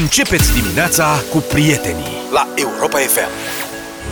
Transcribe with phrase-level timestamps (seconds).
[0.00, 3.28] Începeți dimineața cu prietenii la Europa FM.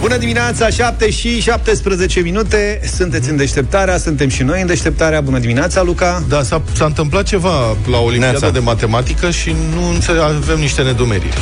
[0.00, 5.38] Bună dimineața, 7 și 17 minute Sunteți în deșteptarea, suntem și noi în deșteptarea Bună
[5.38, 8.50] dimineața, Luca Da, s-a, s-a întâmplat ceva la Olimpiada Neața.
[8.50, 11.38] de Matematică și nu înțeleg, avem niște nedumeriri.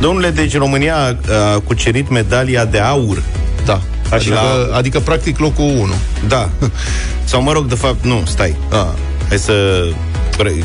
[0.00, 0.96] Domnule, deci România
[1.54, 3.22] a cucerit medalia de aur.
[3.64, 3.80] Da.
[4.10, 5.92] Adică, La- adică, practic, locul 1.
[6.28, 6.50] Da.
[7.24, 8.56] Sau mă rog, de fapt, nu, stai.
[8.70, 8.86] Ah.
[9.28, 9.84] Hai să...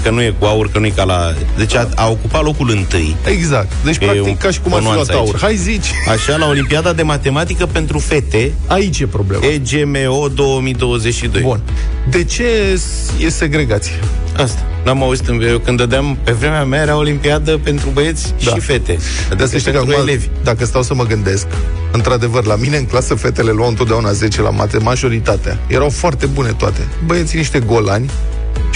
[0.03, 1.33] Că nu e cu aur, că nu e ca la...
[1.57, 3.15] Deci a, a ocupat locul întâi.
[3.25, 3.71] Exact.
[3.83, 5.21] Deci, E practic, un- ca și cum o ar fi luat nuanță aici.
[5.27, 5.37] aur.
[5.41, 5.91] Hai, zici.
[6.09, 9.43] Așa, la Olimpiada de Matematică pentru fete, Aici e problema.
[9.45, 11.41] EGMO 2022.
[11.41, 11.59] Bun.
[12.09, 12.43] De ce
[13.19, 13.93] e segregație?
[14.37, 14.59] Asta.
[14.85, 18.51] N-am auzit în eu când dădeam, pe vremea mea era Olimpiadă pentru băieți Da.
[18.51, 18.97] și fete.
[19.31, 20.27] Adică să știi că pentru acum, elevi.
[20.43, 21.47] dacă stau să mă gândesc,
[21.91, 25.57] într-adevăr, la mine în clasă fetele luau întotdeauna 10 la mate, majoritatea.
[25.67, 26.79] Erau foarte bune toate.
[27.05, 28.09] Băieții niște golani,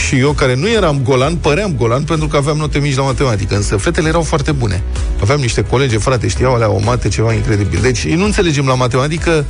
[0.08, 3.56] și eu, care nu eram golan, păream golan pentru că aveam note mici la matematică,
[3.56, 4.84] însă fetele erau foarte bune.
[5.22, 7.80] Aveam niște colegi, frate, știau alea o mate, ceva incredibil.
[7.82, 9.46] Deci, nu înțelegem la matematică,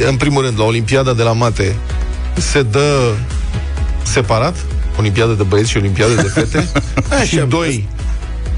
[0.00, 1.76] e, în primul rând, la Olimpiada de la mate
[2.38, 3.12] se dă
[4.02, 4.56] separat,
[4.98, 6.68] Olimpiada de băieți și Olimpiada de fete,
[7.28, 7.88] și doi,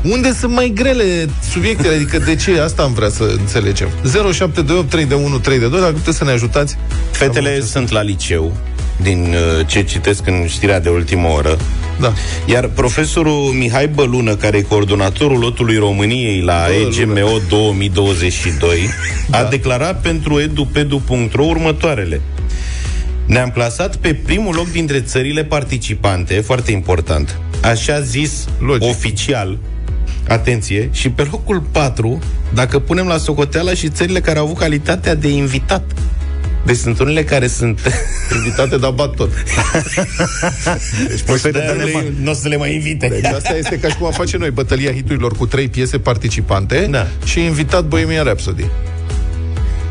[0.02, 1.94] unde sunt mai grele subiectele?
[1.94, 2.60] Adică de ce?
[2.60, 3.88] Asta am vrea să înțelegem.
[4.02, 6.76] 0728 3 de 1 3 de 2, dacă puteți să ne ajutați.
[7.10, 8.56] Fetele sunt la liceu,
[9.02, 11.56] din uh, ce citesc în știrea de ultimă oră.
[12.00, 12.12] Da.
[12.46, 17.20] Iar profesorul Mihai Bălună, care e coordonatorul lotului României la Bălună.
[17.20, 18.88] EGMO 2022,
[19.28, 19.38] Da.
[19.38, 22.20] a declarat pentru edupedu.ro următoarele.
[23.26, 28.88] Ne-am clasat pe primul loc dintre țările participante, foarte important, așa zis Logic.
[28.90, 29.58] oficial,
[30.28, 32.18] atenție, și pe locul 4,
[32.54, 35.82] dacă punem la socoteală și țările care au avut calitatea de invitat.
[36.64, 37.80] Deci sunt unele care sunt...
[38.34, 39.30] Invitate, dar bat tot.
[41.08, 41.48] Deci poți
[42.22, 43.06] nu o să le mai invite.
[43.08, 46.86] Deci asta este ca și cum am face noi bătălia hiturilor cu trei piese participante
[46.90, 47.06] Da.
[47.24, 48.64] și invitat Bohemian Rhapsody.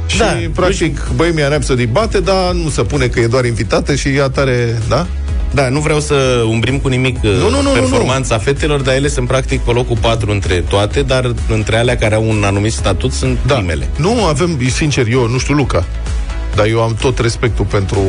[0.07, 4.07] Și, Da, practic, Bohemian Rhapsody bate, dar nu se pune că e doar invitată și
[4.07, 5.07] ea tare, da?
[5.53, 9.07] Da, nu vreau să umbrim cu nimic Nu, nu, nu, nu, performanța fetelor, dar ele
[9.07, 13.11] sunt practic pe locul 4 între toate, dar între alea care au un anumit statut
[13.11, 13.53] sunt Da.
[13.53, 13.87] primele.
[13.95, 15.85] Nu avem, sincer, eu nu știu Luca,
[16.55, 17.99] dar eu am tot respectul pentru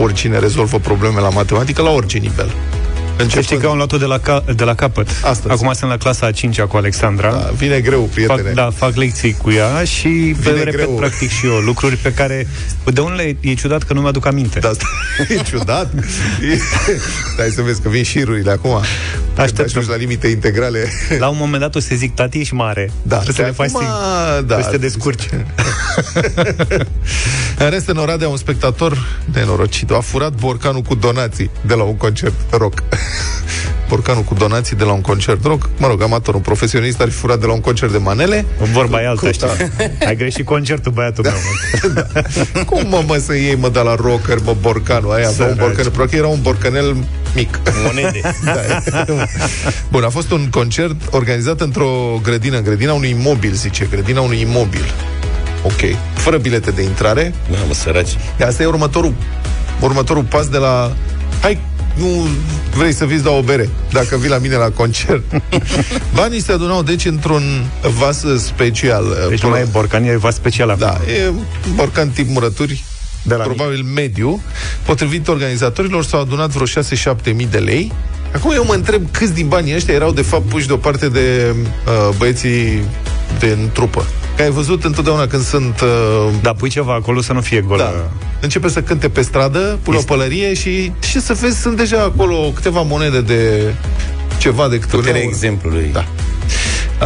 [0.00, 2.52] oricine rezolvă probleme la matematică la orice nivel.
[3.16, 5.52] Să Începând- știi că am luat-o de la, ca- de la capăt Astăzi.
[5.52, 8.42] Acum sunt la clasa a 5 cu Alexandra Da, vine greu, prietene.
[8.42, 10.88] Fac, da, fac lecții cu ea și Vine repet greu.
[10.90, 12.46] practic și eu lucruri pe care
[12.84, 14.58] de unele e ciudat că nu mi-aduc aminte.
[14.58, 14.84] Da, asta
[15.28, 15.92] e ciudat.
[16.52, 16.58] E...
[17.32, 18.70] Stai să vezi că vin șirurile acum.
[18.70, 19.64] Când Așteptăm.
[19.64, 20.88] ajungi la limite integrale.
[21.18, 22.90] La un moment dat o să zic tati ești mare.
[23.02, 24.42] Da, Trebuie să le faci acum, singur.
[24.46, 24.54] da.
[24.54, 25.28] Trebuie să te descurci.
[27.58, 31.96] În rest, în Oradea, un spectator nenorocit a furat borcanul cu donații de la un
[31.96, 32.82] concert rock.
[33.88, 35.68] borcanul cu donații de la un concert rock.
[35.76, 38.44] Mă rog, amator, un profesionist ar fi furat de la un concert de manele.
[38.72, 39.48] Vorba e alta, Cu- știi?
[40.08, 41.32] Ai greșit concertul, băiatul meu.
[41.94, 42.62] mă.
[42.70, 45.12] Cum mă, mă, să iei, mă, de la rocker, mă, borcanul?
[45.12, 45.56] Aia avea un Săraci.
[45.58, 46.96] borcan, probabil că era un borcanel
[47.34, 47.60] mic.
[47.84, 48.20] Monede.
[48.44, 48.54] Da.
[49.90, 54.40] Bun, a fost un concert organizat într-o grădină, în grădina unui imobil, zice, grădina unui
[54.40, 54.92] imobil.
[55.62, 55.80] Ok.
[56.14, 57.34] Fără bilete de intrare.
[57.50, 58.16] Mamă, săraci.
[58.46, 59.14] Asta e următorul,
[59.80, 60.92] următorul pas de la...
[61.40, 61.58] Hai,
[61.94, 62.26] nu
[62.76, 65.22] vrei să vizi la o bere dacă vii la mine la concert.
[66.14, 67.42] Banii se adunau, deci, într-un
[67.98, 69.26] vas special.
[69.28, 70.80] Deci nu mai e borcan, e vas special acum.
[70.80, 72.84] Da, e un borcan tip murături,
[73.22, 74.42] De la probabil mediu.
[74.84, 76.66] Potrivit organizatorilor, s-au adunat vreo
[77.32, 77.92] 6-7 mii de lei.
[78.34, 82.16] Acum eu mă întreb câți din banii ăștia erau de fapt puși deoparte de uh,
[82.16, 82.82] băieții
[83.38, 84.06] din trupă.
[84.36, 85.80] Că ai văzut întotdeauna când sunt...
[85.80, 87.76] Uh, Da, pui ceva acolo să nu fie gol.
[87.78, 87.92] da.
[88.40, 92.00] Începe să cânte pe stradă, pune Este- o pălărie și și să vezi, sunt deja
[92.02, 93.74] acolo câteva monede de
[94.38, 95.32] ceva de câte un Puterea euro.
[95.34, 95.90] exemplului.
[95.92, 96.04] Da.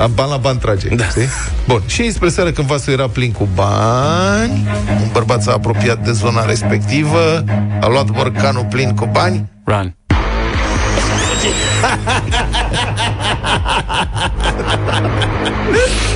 [0.00, 1.05] A, Ban la ban trage, Da.
[1.09, 1.28] știi?
[1.67, 4.67] Bun, și spre seară când vasul era plin cu bani,
[5.03, 7.44] un bărbat s-a apropiat de zona respectivă,
[7.81, 9.97] a luat borcanul plin cu bani, Run.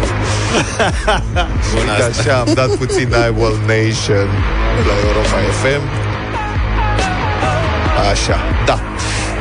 [1.74, 2.20] Bun, Că asta.
[2.20, 4.28] așa am dat puțin I Will Nation
[4.86, 5.82] la Europa FM.
[8.10, 8.80] Așa, da.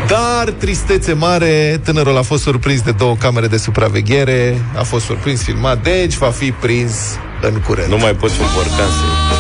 [0.08, 5.44] Dar, tristețe mare, tânărul a fost surprins de două camere de supraveghere, a fost surprins,
[5.44, 6.94] filmat, deci va fi prins
[7.42, 7.90] în curând.
[7.90, 9.40] Nu mai poți un borcan să...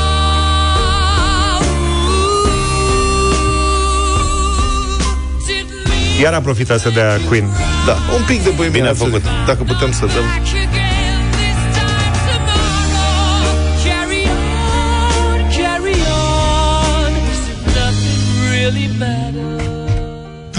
[6.22, 7.50] Iar a profitat să dea Queen.
[7.86, 9.46] Da, un pic de Bohemian Bine a Rhapsody, făcut.
[9.46, 10.24] Dacă putem să dăm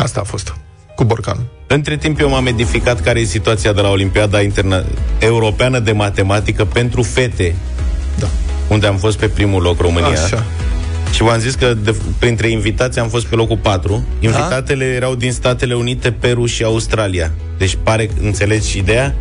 [0.02, 0.48] Asta a fost.
[0.48, 0.56] Cu
[0.96, 1.44] Cu borcanul.
[1.66, 4.84] Între timp eu m-am edificat care e situația de la Olimpiada Interna-
[5.18, 7.54] Europeană de Matematică pentru fete,
[8.18, 8.26] Da.
[8.68, 10.08] unde am fost pe primul loc România.
[10.24, 10.44] Așa.
[11.12, 14.04] Și v-am zis că de, printre invitați am fost pe locul 4.
[14.20, 17.30] Invitatele erau din Statele Unite, Peru și Australia.
[17.58, 19.14] Deci pare, înțelegi ideea?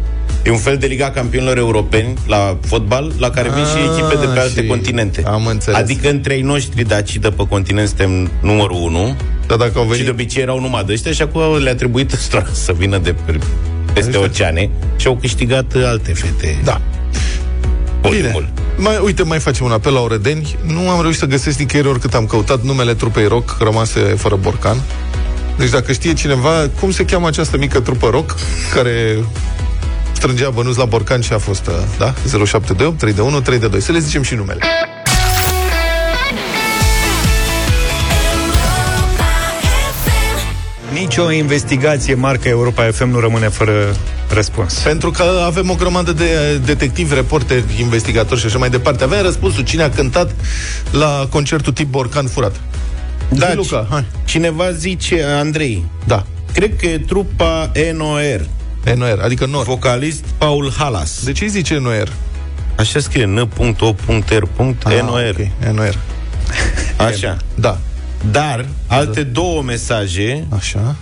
[0.44, 4.26] E un fel de Liga Campionilor Europeni la fotbal, la care vin și Ah, echipe
[4.26, 5.24] de pe alte și continente.
[5.26, 5.80] am înțeles.
[5.80, 9.16] Adică între ei noștri de aici de pe continent suntem numărul 1
[9.48, 10.06] Dar dacă au și venit...
[10.06, 13.40] de obicei erau numai de ăștia și acum le-a trebuit ăstora să vină de pe,
[13.94, 16.58] peste oceane și au câștigat alte fete.
[16.64, 16.82] Da.
[18.02, 18.50] Polimul.
[18.78, 20.56] Mai, uite, mai facem un apel la Oredeni.
[20.66, 24.78] Nu am reușit să găsesc nicăieri oricât am căutat numele trupei rock rămase fără borcan.
[25.58, 28.36] Deci dacă știe cineva cum se cheamă această mică trupă rock
[28.74, 29.18] care
[30.22, 32.14] strângea bănuți la borcan și a fost, uh, da?
[32.14, 33.82] 0728 321 322.
[33.82, 34.60] Să le zicem și numele.
[40.94, 43.96] Nici o investigație marca Europa FM nu rămâne fără
[44.34, 44.74] răspuns.
[44.74, 49.04] Pentru că avem o grămadă de detectivi, reporteri, investigatori și așa mai departe.
[49.04, 50.36] Avem răspunsul cine a cântat
[50.92, 52.56] la concertul tip borcan furat.
[53.30, 54.06] Da, Zi, Luca, hai.
[54.26, 56.26] Cineva zice, Andrei, Da.
[56.54, 58.46] cred că e trupa NOR,
[58.96, 59.66] NOR, adică NOR.
[59.66, 61.24] vocalist Paul Halas.
[61.24, 62.14] De ce îi zice NOR?
[62.78, 64.48] Așa scrie n.o.r.nor.
[64.84, 65.98] Ah, ok, NOR.
[67.08, 67.38] Așa.
[67.56, 67.78] Da.
[68.32, 70.96] Dar alte două mesaje Așa.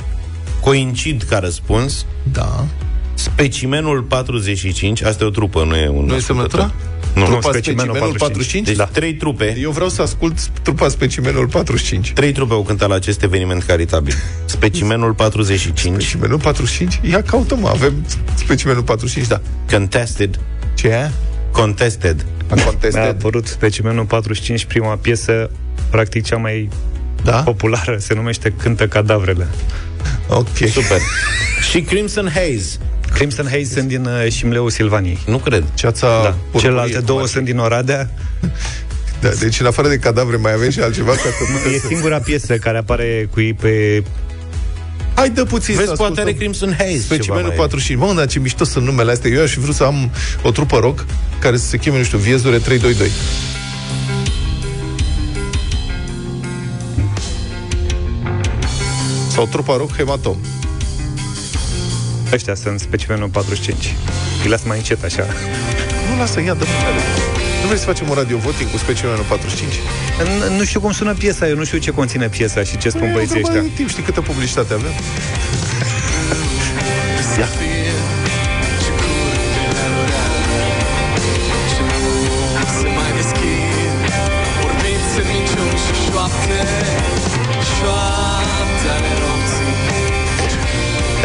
[0.62, 2.06] coincid ca răspuns.
[2.32, 2.66] Da.
[3.14, 6.72] Specimenul 45, asta e o trupă, nu e un Nu e semnătura?
[7.14, 7.24] Nu.
[7.26, 8.66] Trupa Nu, specimenul, specimenul 45?
[8.68, 8.86] Deci Da.
[8.86, 12.12] trei trupe, Eu vreau să ascult trupa specimenul 45.
[12.14, 14.14] trei trupe au cântat la acest eveniment caritabil.
[14.46, 17.00] Specimenul 45, Specimenul 45?
[17.12, 19.42] Ia caută mă, avem specimenul 45, da.
[19.72, 20.40] Contested,
[20.74, 21.10] Ce e?
[21.52, 22.26] Contested.
[22.50, 23.04] A Mi-a contested.
[23.04, 25.50] apărut specimenul 45, prima piesă,
[25.90, 26.70] practic cea mai
[27.24, 27.32] Da?
[27.32, 29.48] populară, se numește Cântă cadavrele.
[30.28, 30.48] Ok.
[30.72, 31.00] Super.
[31.72, 32.78] și Crimson Haze.
[33.14, 35.20] Crimson Haze sunt din uh, Șimleu Silvaniei.
[35.26, 35.64] Nu cred.
[35.74, 36.30] Ceața Da.
[36.30, 37.32] purpurie, Celelalte cum două ar fi.
[37.32, 38.10] sunt din Oradea.
[39.22, 41.18] Da, deci în afară de cadavre mai avem și altceva ca
[41.64, 41.70] să...
[41.70, 44.04] E singura piesă care apare cu ei pe...
[45.14, 46.24] Hai, dă puțin Vezi, să poate ascultăm.
[46.24, 46.98] are Crimson Haze.
[47.00, 48.00] Specimenul ceva mai- 45.
[48.00, 49.32] Mă, dar ce mișto sunt numele astea.
[49.32, 50.12] Eu aș fi vrut să am
[50.44, 51.06] o trupă rock
[51.40, 53.10] care să se cheme, nu știu, Viezure 322.
[59.32, 60.38] Sau trupa rock Hematom.
[62.34, 63.94] Ăștia sunt specimenul 45.
[64.44, 65.26] Îi las mai încet așa.
[66.12, 67.02] Nu lasă, ia, dă numele.
[67.62, 69.74] Nu vrei să facem un radio voting cu specimenul 45?
[69.74, 73.10] N- Nu știu cum sună piesa, eu nu știu ce conține piesa și ce spun
[73.14, 73.60] băieții ăștia.
[73.60, 74.92] Păi, timp, știi câtă publicitate avem?
[77.40, 77.48] Ia.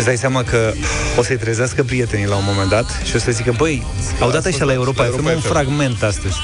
[0.05, 0.73] Îți dai seama că
[1.19, 3.83] o să-i trezească prietenii la un moment dat și o să zică, băi,
[4.21, 5.49] au dat ăștia la Europa La FM Europa un FM.
[5.49, 6.35] fragment astăzi.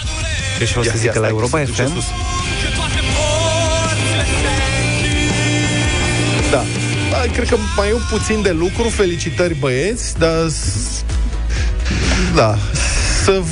[0.66, 1.94] Și o să Ia, ia, zică, la stai, Europa se duce FM?
[1.94, 2.04] sus.
[6.50, 6.64] Da.
[7.10, 8.88] Ba, Cred că mai e un puțin de lucru.
[8.88, 10.48] Felicitări, băieți, dar...
[10.48, 11.04] s-
[12.34, 12.58] Da.
[13.24, 13.42] Să...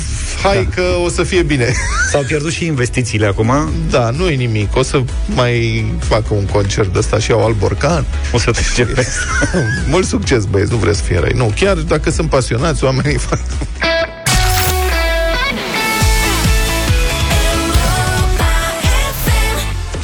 [0.43, 0.69] Hai da.
[0.75, 1.73] că o să fie bine.
[2.11, 3.53] S-au pierdut și investițiile acum.
[3.89, 4.75] Da, nu e nimic.
[4.75, 8.05] O să mai facă un concert de ăsta și au alt borcan.
[8.31, 9.07] O să trece pe
[9.91, 11.33] Mult succes, băieți, nu vreți să fie răi.
[11.35, 13.39] Nu, chiar dacă sunt pasionați, oamenii fac...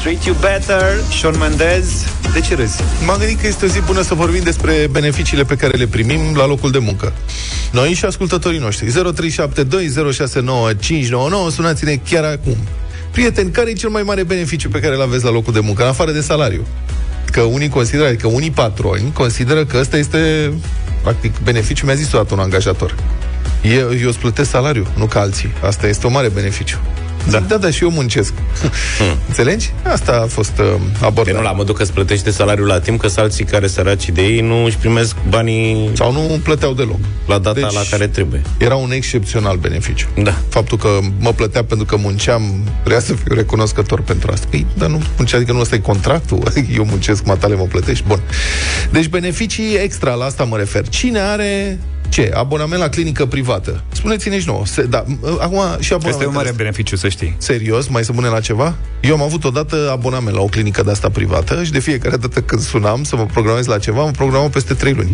[0.01, 2.05] Treat You Better, Shawn Mendes.
[2.33, 2.81] De ce râzi?
[3.05, 6.36] M-am gândit că este o zi bună să vorbim despre beneficiile pe care le primim
[6.36, 7.13] la locul de muncă.
[7.75, 8.91] Noi și ascultătorii noștri.
[8.91, 8.96] 0372069599
[11.51, 12.58] sunați-ne chiar acum.
[13.12, 15.82] Prieteni, care e cel mai mare beneficiu pe care îl aveți la locul de muncă,
[15.82, 16.65] în afară de salariu?
[17.32, 20.51] Că unii consideră, adică unii patroni consideră că ăsta este,
[21.01, 22.96] practic, beneficiu, mi-a zis odată un angajator.
[23.62, 25.50] Eu, eu îți plătesc salariu, nu ca alții.
[25.63, 26.77] Asta este un mare beneficiu.
[27.29, 28.34] Da, da, da și eu muncesc.
[29.27, 29.72] Înțelegi?
[29.84, 30.65] Asta a fost uh,
[31.00, 31.39] Păi abordarea.
[31.39, 34.22] nu la modul că îți plătește salariul la timp, că sunt alții care săraci de
[34.22, 37.00] ei nu își primesc banii Sau nu îmi plăteau deloc.
[37.27, 38.41] la data Deci- la care trebuie.
[38.58, 40.08] Era un excepțional beneficiu.
[40.24, 40.38] Da.
[40.50, 42.41] Faptul că mă plătea pentru că munceam,
[42.84, 44.48] vrea să fiu recunoscător pentru asta.
[44.50, 46.44] Păi, dar nu muncea, adică nu ăsta e contractul.
[46.77, 48.03] Eu muncesc, matale mă plătești.
[48.08, 48.20] Bun.
[48.91, 50.88] Deci beneficii extra, la asta mă refer.
[50.88, 52.31] Cine are ce?
[52.33, 53.83] Abonament la clinică privată.
[53.93, 54.65] Spuneți-ne și nouă.
[54.65, 55.03] Se, da,
[55.39, 56.05] acum și abonament.
[56.05, 57.35] Este un mare beneficiu, să știi.
[57.38, 58.75] Serios, mai să pune la ceva?
[59.01, 62.41] Eu am avut odată abonament la o clinică de asta privată și de fiecare dată
[62.41, 65.12] când sunam să mă programez la ceva, mă programam peste 3 luni.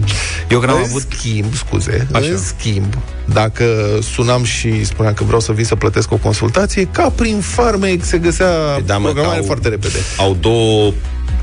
[0.49, 1.05] Eu când am în avut...
[1.09, 2.25] schimb, scuze, Așa.
[2.25, 2.93] în schimb,
[3.25, 3.65] dacă
[4.13, 8.17] sunam și spuneam că vreau să vin să plătesc o consultație, ca prin farmec se
[8.17, 9.97] găsea Da, mă, programare au- foarte repede.
[10.17, 10.91] Au două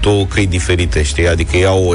[0.00, 1.28] două căi diferite, știi?
[1.28, 1.95] Adică iau o,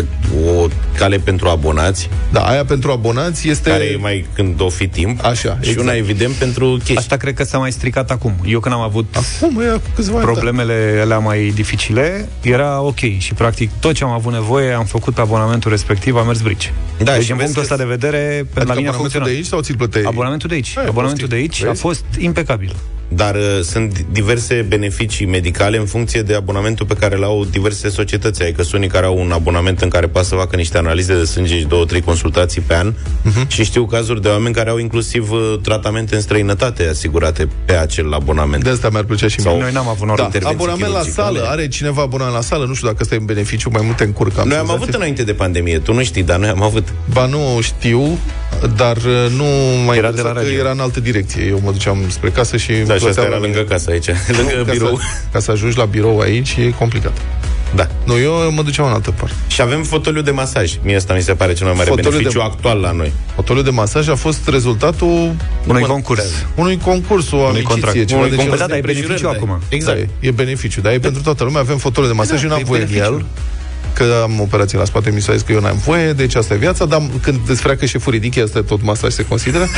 [0.50, 3.70] o cale pentru abonați, Da, aia pentru abonați este...
[3.70, 5.80] care e mai când o fi timp, Așa, și exact.
[5.80, 6.96] una, evident, pentru chestii.
[6.98, 8.34] Asta cred că s-a mai stricat acum.
[8.46, 13.00] Eu când am avut Acum, e, cu câțiva ani, problemele alea mai dificile, era ok.
[13.18, 16.74] Și practic tot ce am avut nevoie am făcut pe abonamentul respectiv, am mers brici.
[17.04, 19.00] Da, deci și din vezi punctul că- ăsta de vedere, Adică la mine a abonamentul
[19.00, 19.28] funcționat.
[19.28, 20.04] de aici sau ți-l plăteai?
[20.08, 20.74] Abonamentul de aici.
[20.78, 21.56] Aia, abonamentul de prostii.
[21.58, 21.82] aici a Vezi?
[21.82, 22.76] fost impecabil.
[23.08, 27.90] Dar uh, sunt diverse beneficii medicale în funcție de abonamentul pe care le au diverse
[27.90, 28.42] societăți.
[28.44, 31.24] Adică sunt unii care au un abonament în care poate să facă niște analize de
[31.24, 33.48] sânge și două, trei consultații pe an Mhm.
[33.50, 38.14] și știu cazuri de oameni care au inclusiv uh, tratamente în străinătate asigurate pe acel
[38.14, 38.64] abonament.
[38.64, 39.62] De asta mi-ar plăcea și Sau- mie.
[39.62, 40.18] Noi n-am avut noroc.
[40.18, 41.38] Da, intervenții abonament la chirurgicale.
[41.38, 41.50] sală.
[41.52, 42.66] Are cineva abonament la sală?
[42.66, 44.48] Nu știu dacă ăsta e un beneficiu, mai multe încurcam.
[44.48, 46.88] Noi am avut înainte de pandemie, tu nu știi, dar noi am avut.
[47.14, 48.18] Ba nu știu,
[48.76, 49.44] dar uh, nu
[49.86, 50.58] mai Era era de la că radio.
[50.60, 51.44] era în altă direcție.
[51.44, 52.72] Eu mă duceam spre casă și...
[52.74, 53.56] Da, și asta plăteam era la mine.
[53.58, 54.08] lângă casă aici,
[54.40, 54.98] lângă ca birou.
[54.98, 57.18] Să, ca să ajungi la birou aici e complicat.
[57.76, 57.88] Da.
[58.06, 59.36] Nu, eu mă duceam în altă parte.
[59.48, 60.74] Și avem fotoliu de masaj.
[60.84, 63.12] Mie asta mi se pare cel mai mare Fotoliu beneficiu de- actual la noi.
[63.36, 65.08] Fotoliul de masaj a fost rezultatul
[65.68, 66.24] Unui Bun, concurs.
[66.56, 67.70] unui concurs, o amiciție.
[67.70, 68.06] contract.
[68.06, 68.58] ceva Unui de concurs, genul.
[68.58, 69.60] da, da, e beneficiu acum.
[69.70, 69.98] Exact.
[69.98, 71.62] Da, e, e beneficiu, dar e pentru toată lumea.
[71.62, 73.14] Avem fotoliu de masaj, Da, eu n-am e voie în beneficiu.
[73.14, 73.26] el
[73.94, 76.58] că am operație la spate, mi s-a zis că eu n-am voie, deci asta e
[76.58, 79.68] viața, dar când îți freacă șeful ridichi, asta tot masaj se consideră.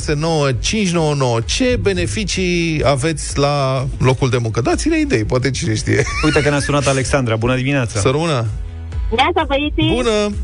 [0.00, 4.60] 0372069599 Ce beneficii aveți la locul de muncă?
[4.60, 6.04] Dați-ne idei, poate cine știe.
[6.24, 7.36] Uite că ne-a sunat Alexandra.
[7.36, 8.00] Bună dimineața!
[8.00, 8.46] Să rămână!
[9.16, 9.94] Neața, băieții!
[9.94, 10.34] Bună!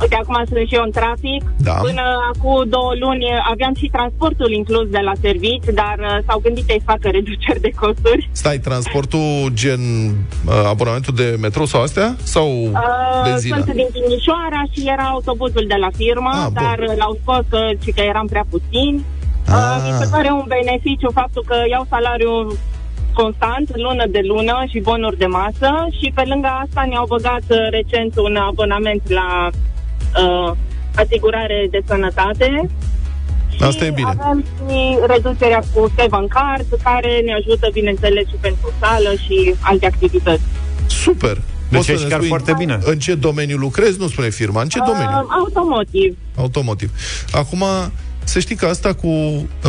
[0.00, 1.42] Uite, acum sunt și eu în trafic.
[1.56, 1.72] Da.
[1.72, 2.02] Până
[2.34, 6.82] acum două luni aveam și transportul inclus de la servici, dar uh, s-au gândit să-i
[6.84, 8.28] facă reduceri de costuri.
[8.32, 9.80] Stai, transportul gen
[10.46, 12.14] uh, abonamentul de metro sau astea?
[12.22, 13.56] Sau Uh, benzina?
[13.56, 16.62] sunt din Timișoara și era autobuzul de la firmă, Ah, bun.
[16.62, 19.04] dar uh, l-au scos că, și că eram prea puțini.
[19.46, 19.54] Ah.
[19.54, 22.56] Uh, mi se pare un beneficiu faptul că iau salariul
[23.12, 25.70] constant, lună de lună și bonuri de masă
[26.00, 29.50] și pe lângă asta ne-au băgat uh, recent un abonament la
[30.22, 30.52] uh,
[30.94, 32.70] asigurare de sănătate.
[33.56, 34.14] Și Asta e bine.
[34.18, 39.86] avem și reducerea cu Seven Card, care ne ajută, bineînțeles, și pentru sală și alte
[39.86, 40.42] activități.
[40.86, 41.34] Super!
[41.68, 42.78] Deci Poți să ești ne chiar spui foarte bine.
[42.84, 43.98] În ce domeniu lucrezi?
[43.98, 44.62] Nu spune firma.
[44.62, 45.18] În ce domeniu?
[45.22, 46.16] Uh, automotiv.
[46.36, 46.90] Automotiv.
[47.32, 47.64] Acum,
[48.24, 49.08] să știi că asta cu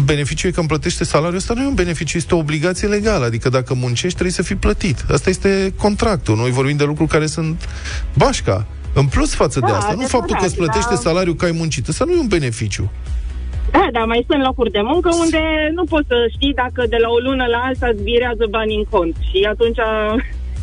[0.04, 3.26] beneficiul e că îmi plătește salariul, ăsta nu e un beneficiu, este o obligație legală.
[3.26, 5.04] Adică dacă muncești, trebuie să fii plătit.
[5.12, 6.36] Asta este contractul.
[6.36, 7.70] Noi vorbim de lucruri care sunt
[8.14, 8.66] bașca.
[9.02, 11.04] În plus față de Da, asta, nu adevărat, faptul că îți plătește da.
[11.08, 11.88] salariul că ai muncit.
[11.88, 12.92] Asta nu e un beneficiu.
[13.72, 15.42] Da, dar mai sunt locuri de muncă unde
[15.74, 18.86] nu poți să știi dacă de la o lună la alta îți virează bani în
[18.90, 19.16] cont.
[19.30, 19.80] Și atunci,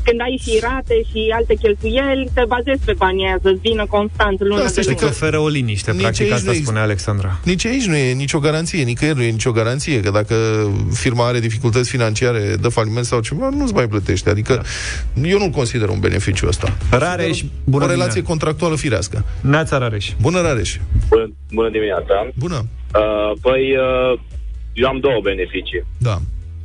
[0.05, 4.41] când ai și rate și alte cheltuieli, te bazezi pe banii aia să-ți vină constant
[4.41, 5.07] lună Da, să de știi lună.
[5.07, 7.41] Îți oferă o liniște, Nici practic aici asta nu spune Alexandra.
[7.45, 10.35] Nici aici nu e nicio garanție, nicăieri nu e nicio garanție, că dacă
[10.93, 14.31] firma are dificultăți financiare, dă faliment sau ceva, nu-ți mai plătește.
[14.31, 14.65] Adică
[15.25, 16.77] eu nu-l consider un beneficiu ăsta.
[16.91, 18.29] Rareș, bună o relație dimineața.
[18.29, 19.25] contractuală firească.
[19.41, 20.11] Neața Rareș.
[20.21, 20.77] Bună, Rareș!
[21.09, 22.29] Bună, bună dimineața.
[22.35, 22.67] Bună!
[22.95, 24.19] Uh, păi, uh,
[24.73, 25.85] eu am două beneficii.
[25.99, 26.19] Da.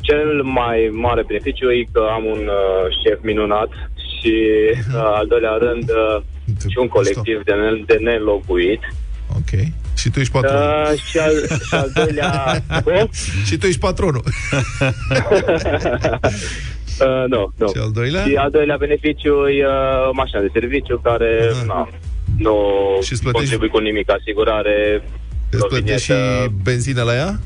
[0.07, 3.69] Cel mai mare beneficiu e că am un uh, șef minunat
[4.09, 4.33] și,
[4.95, 6.21] uh, al doilea rând, uh,
[6.71, 8.81] și un colectiv de, ne- de nelocuit.
[9.39, 9.51] Ok.
[9.97, 10.91] Și tu ești patronul.
[10.91, 11.33] Uh, și, al,
[11.67, 12.31] și al doilea...
[12.85, 13.09] Cum?
[13.45, 14.23] Și tu ești patronul.
[16.99, 17.67] Uh, nu, nu.
[17.67, 18.23] Și al doilea?
[18.25, 21.63] Și al doilea beneficiu e uh, mașina de serviciu care Aha.
[21.67, 21.89] na,
[22.37, 22.55] nu
[23.01, 24.11] Și îți plătești- contribuie cu nimic.
[24.11, 25.03] Asigurare,
[25.51, 26.51] Îți plătești și rovinetă.
[26.63, 27.39] benzină la ea?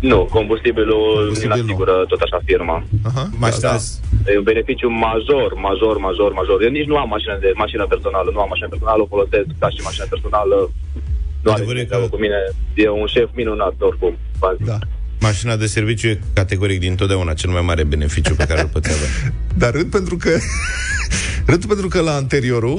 [0.00, 1.64] Nu, combustibilul Combustibil îl nu.
[1.64, 2.76] asigură tot așa firma.
[3.10, 3.24] Aha.
[3.44, 3.76] Mașina, Da,
[4.24, 4.32] da.
[4.32, 6.56] E un beneficiu major, major, major, major.
[6.66, 9.68] Eu nici nu am mașină de mașină personală, nu am mașină personală, o folosesc ca
[9.74, 10.56] și mașină personală.
[11.44, 12.38] Nu are Adevărul e nimic că- treabă cu mine.
[12.84, 14.12] E un șef minunat, oricum.
[14.40, 14.66] v-am zis.
[14.72, 14.78] da.
[15.28, 18.88] mașina de serviciu e categoric din totdeauna cel mai mare beneficiu pe care îl poți
[18.94, 19.10] avea.
[19.62, 20.30] Dar râd pentru că...
[21.52, 22.78] râd pentru că la anteriorul...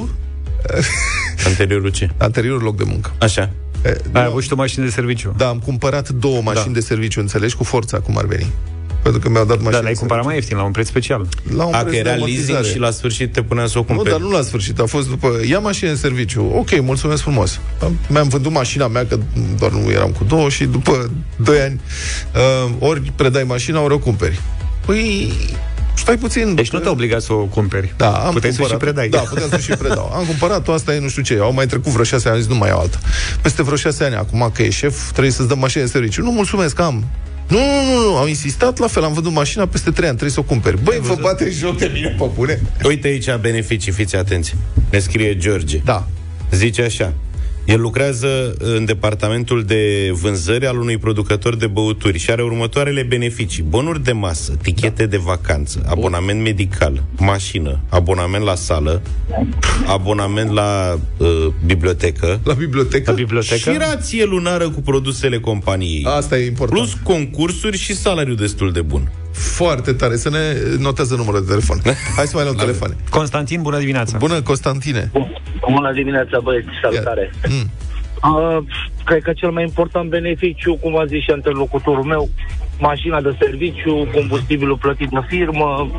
[1.46, 2.10] Anteriorul ce?
[2.18, 3.12] Anteriorul loc de muncă.
[3.20, 3.50] Așa.
[3.88, 5.34] E, Ai avut și tu mașini de serviciu.
[5.38, 6.80] Da, am cumpărat două mașini Da.
[6.80, 8.48] de serviciu, înțelegi, cu forța, cum ar veni.
[9.02, 11.28] Pentru că mi-au dat mașini Da, l-ai de cumpărat mai ieftin, la un preț special.
[11.30, 11.58] serviciu.
[11.58, 12.68] La un A, preț că de era leasing amortizare.
[12.68, 14.10] și la sfârșit te punea să o Nu, cumperi.
[14.10, 15.32] dar nu la sfârșit, a fost după...
[15.50, 16.52] Ia mașină de serviciu.
[16.56, 17.60] Ok, mulțumesc frumos.
[17.84, 19.18] Am- Mi-am vândut mașina mea, că
[19.60, 21.80] doar nu eram cu două și după 2 ani
[22.66, 24.40] uh, ori predai mașina, ori o cumperi.
[24.86, 25.32] Păi,
[25.98, 26.56] stai puțin.
[26.56, 27.94] Deci nu te obliga să o cumperi.
[27.98, 28.94] Da, am Puteai să o și cumpărat.
[28.94, 29.10] predai.
[29.10, 30.12] Da, puteam să și predau.
[30.16, 31.38] Am cumpărat-o, asta e nu știu ce.
[31.42, 32.98] Au mai trecut vreo șase ani, am zis, nu mai au alta.
[33.42, 36.22] Peste vreo șase ani, acum că e șef, trebuie să-ți dăm mașină de serviciu.
[36.24, 37.06] Nu, mulțumesc, am.
[37.48, 40.36] Nu, nu, nu, nu, am insistat la fel, am vândut mașina peste trei ani, trebuie
[40.36, 40.84] să o cumperi.
[40.84, 42.62] Băi, vă bate joc de mine, pe bune?
[42.84, 44.56] Uite aici beneficii, fiți atenți.
[44.90, 45.78] Ne scrie George.
[45.86, 46.08] Da.
[46.52, 47.14] Zice așa.
[47.68, 53.64] El lucrează în departamentul de vânzări al unui producător de băuturi și are următoarele beneficii.
[53.64, 55.10] Bonuri de masă, tichete da.
[55.10, 59.02] de vacanță, abonament medical, mașină, abonament la sală,
[59.88, 61.28] abonament la uh,
[61.66, 63.12] bibliotecă, La bibliotecă?
[63.12, 63.72] La bibliotecă?
[63.72, 66.04] și rație lunară cu produsele companiei.
[66.06, 66.80] Asta e important.
[66.80, 69.12] Plus concursuri și salariu destul de bun.
[69.38, 70.16] Foarte tare.
[70.16, 71.78] Să ne notează numărul de telefon.
[72.16, 72.96] Hai să mai luăm telefoane.
[73.10, 74.18] Constantin, bună dimineața.
[74.18, 75.12] Bună, Constantine.
[75.72, 77.32] Bună dimineața, băieți, salutare.
[77.48, 77.70] Mm.
[78.24, 78.58] Uh,
[79.06, 82.30] cred că cel mai important beneficiu, cum a zis și anterlocutorul meu,
[82.80, 85.92] mașina de serviciu, combustibilul plătit de firmă,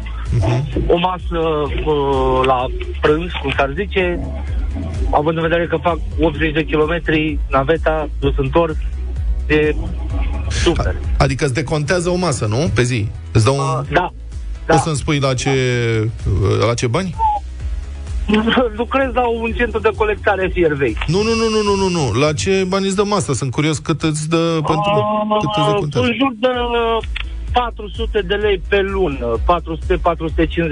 [0.87, 2.66] o masă uh, la
[3.00, 4.18] prânz, cum s-ar zice,
[5.11, 8.76] având în vedere că fac 80 de kilometri, naveta, dus întors,
[9.47, 9.75] e
[10.77, 10.97] super.
[11.19, 12.71] Adică îți decontează o masă, nu?
[12.75, 13.09] Pe zi.
[13.33, 13.63] Îți dau un...
[13.63, 14.13] Da, da.
[14.67, 15.51] Poți să-mi spui la ce,
[16.67, 17.15] la ce bani?
[18.77, 21.05] Lucrez la un centru de colectare fier vechi.
[21.07, 22.19] Nu, nu, nu, nu, nu, nu, nu.
[22.21, 23.33] La ce bani îți dă masa?
[23.33, 24.91] Sunt curios cât îți dă pentru...
[25.41, 26.07] Cât îți Uh, decontează.
[26.07, 27.03] în jur de uh,
[27.59, 29.38] 400 de lei pe lună,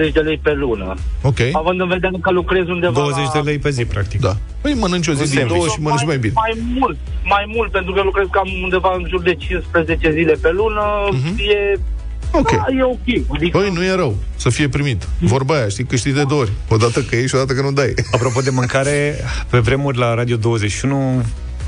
[0.09, 0.95] 400-450 de lei pe lună.
[1.23, 1.39] Ok.
[1.53, 3.45] Având în vedere că lucrez undeva 20 de la...
[3.45, 4.21] lei pe zi, practic.
[4.21, 4.37] Da.
[4.61, 5.57] Păi mănânci o zi din sandwich.
[5.57, 6.33] două și mănânci mai bine.
[6.35, 10.51] Mai mult, mai mult, pentru că lucrez cam undeva în jur de 15 zile pe
[10.53, 10.83] lună,
[11.37, 11.79] e...
[12.33, 12.51] Ok.
[12.51, 13.35] Da, e ok.
[13.35, 15.09] Adică, Păi nu e rău să fie primit.
[15.21, 16.51] Vorba aia, știi, câștigi de două ori.
[16.69, 17.95] O dată că iei și o dată că nu dai.
[18.13, 19.15] Apropo de mâncare,
[19.51, 21.23] pe vremuri la Radio 21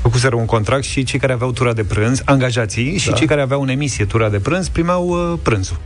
[0.09, 3.61] făcuseră un contract și cei care aveau tura de prânz, angajații, și cei care aveau
[3.61, 5.77] în emisie tura de prânz, primeau uh, prânzul.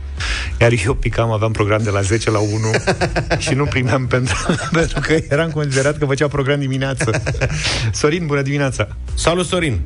[0.60, 2.48] Iar eu picam, aveam program de la 10 la 1
[3.44, 4.36] și nu primeam pentru,
[4.78, 7.22] pentru că eram considerat că făcea program dimineață.
[8.00, 8.88] Sorin, bună dimineața!
[9.14, 9.80] Salut, Sorin!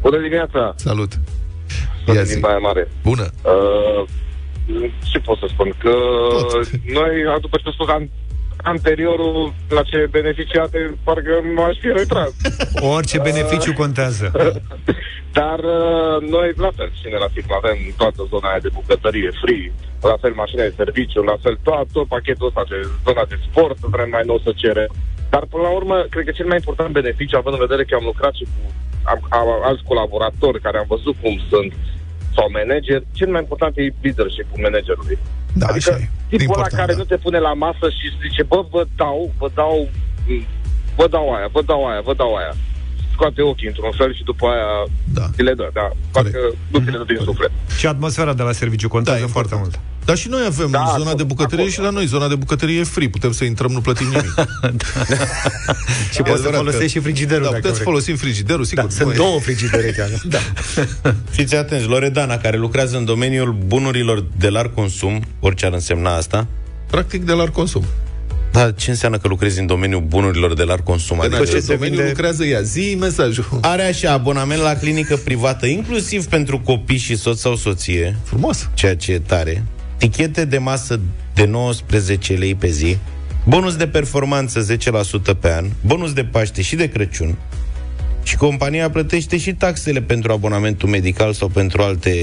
[0.00, 0.74] Bună dimineața!
[0.76, 1.12] Salut.
[2.04, 2.40] Sunt Ia din zi.
[2.40, 2.88] Baia Mare.
[3.02, 3.30] Bună.
[3.42, 4.08] Uh,
[5.10, 5.74] ce pot să spun?
[5.78, 5.90] Că
[6.30, 6.70] Tot.
[6.70, 8.10] noi, după ce am spus an-
[8.62, 12.32] anteriorul la ce beneficiate, parcă m-aș fi retras.
[12.96, 14.30] Orice beneficiu contează.
[15.38, 19.30] Dar uh, noi, la fel, și ne la film, avem toată zona aia de bucătărie
[19.42, 23.38] free, la fel mașina de serviciu, la fel tot, tot pachetul ăsta de zona de
[23.46, 24.86] sport, vrem mai nou să cere.
[25.30, 28.04] Dar, până la urmă, cred că cel mai important beneficiu, având în vedere că am
[28.10, 31.72] lucrat și cu am, am, alți colaboratori care am văzut cum sunt,
[32.34, 35.18] sau manager, cel mai important e leadership-ul managerului.
[35.60, 36.08] Da, adică așa e.
[36.28, 36.98] tipul ăla Important, care da.
[36.98, 39.88] nu te pune la masă și zice, bă, vă dau, vă dau,
[40.96, 42.54] vă dau aia, vă dau aia, vă dau aia.
[43.12, 44.70] Scoate ochii într-un fel și după aia
[45.14, 45.24] Da.
[45.34, 45.90] ți le dă, da.
[46.12, 46.38] Parcă
[46.70, 47.50] nu ți le dă din suflet.
[47.78, 49.80] Și atmosfera de la serviciu contează Da, e foarte mult.
[50.04, 51.70] Dar și noi avem Da, zona acolo, de bucătărie acolo.
[51.70, 52.06] și la noi.
[52.06, 53.08] Zona de bucătărie e free.
[53.08, 54.34] Putem să intrăm, nu plătim nimic.
[56.12, 57.92] Și E poți să adevărat folosești că- și frigiderul Da, dacă puteți să vrei.
[57.92, 58.84] folosim frigiderul, sigur.
[58.84, 60.08] Da, sunt Nu e- două frigidere chiar.
[60.34, 60.38] Da.
[61.30, 66.46] Fiți atenți, Loredana, care lucrează în domeniul bunurilor de larg consum, orice ar însemna asta,
[66.90, 67.84] Practic de la consum.
[68.52, 71.18] Da, ce înseamnă că lucrezi în domeniul bunurilor de larg consum?
[71.18, 72.60] În Adică acest se domeniu vinde- lucrează ea.
[72.60, 73.58] Zi mesajul.
[73.60, 78.68] are așa abonament la clinică privată, inclusiv pentru copii și soț sau soție, Frumos.
[78.74, 79.64] ceea ce e tare,
[79.96, 81.00] tichete de masă
[81.34, 82.96] de 19 lei pe zi,
[83.44, 87.36] bonus de performanță 10% pe an, bonus de Paște și de Crăciun,
[88.22, 92.14] și compania plătește și taxele pentru abonamentul medical sau pentru alte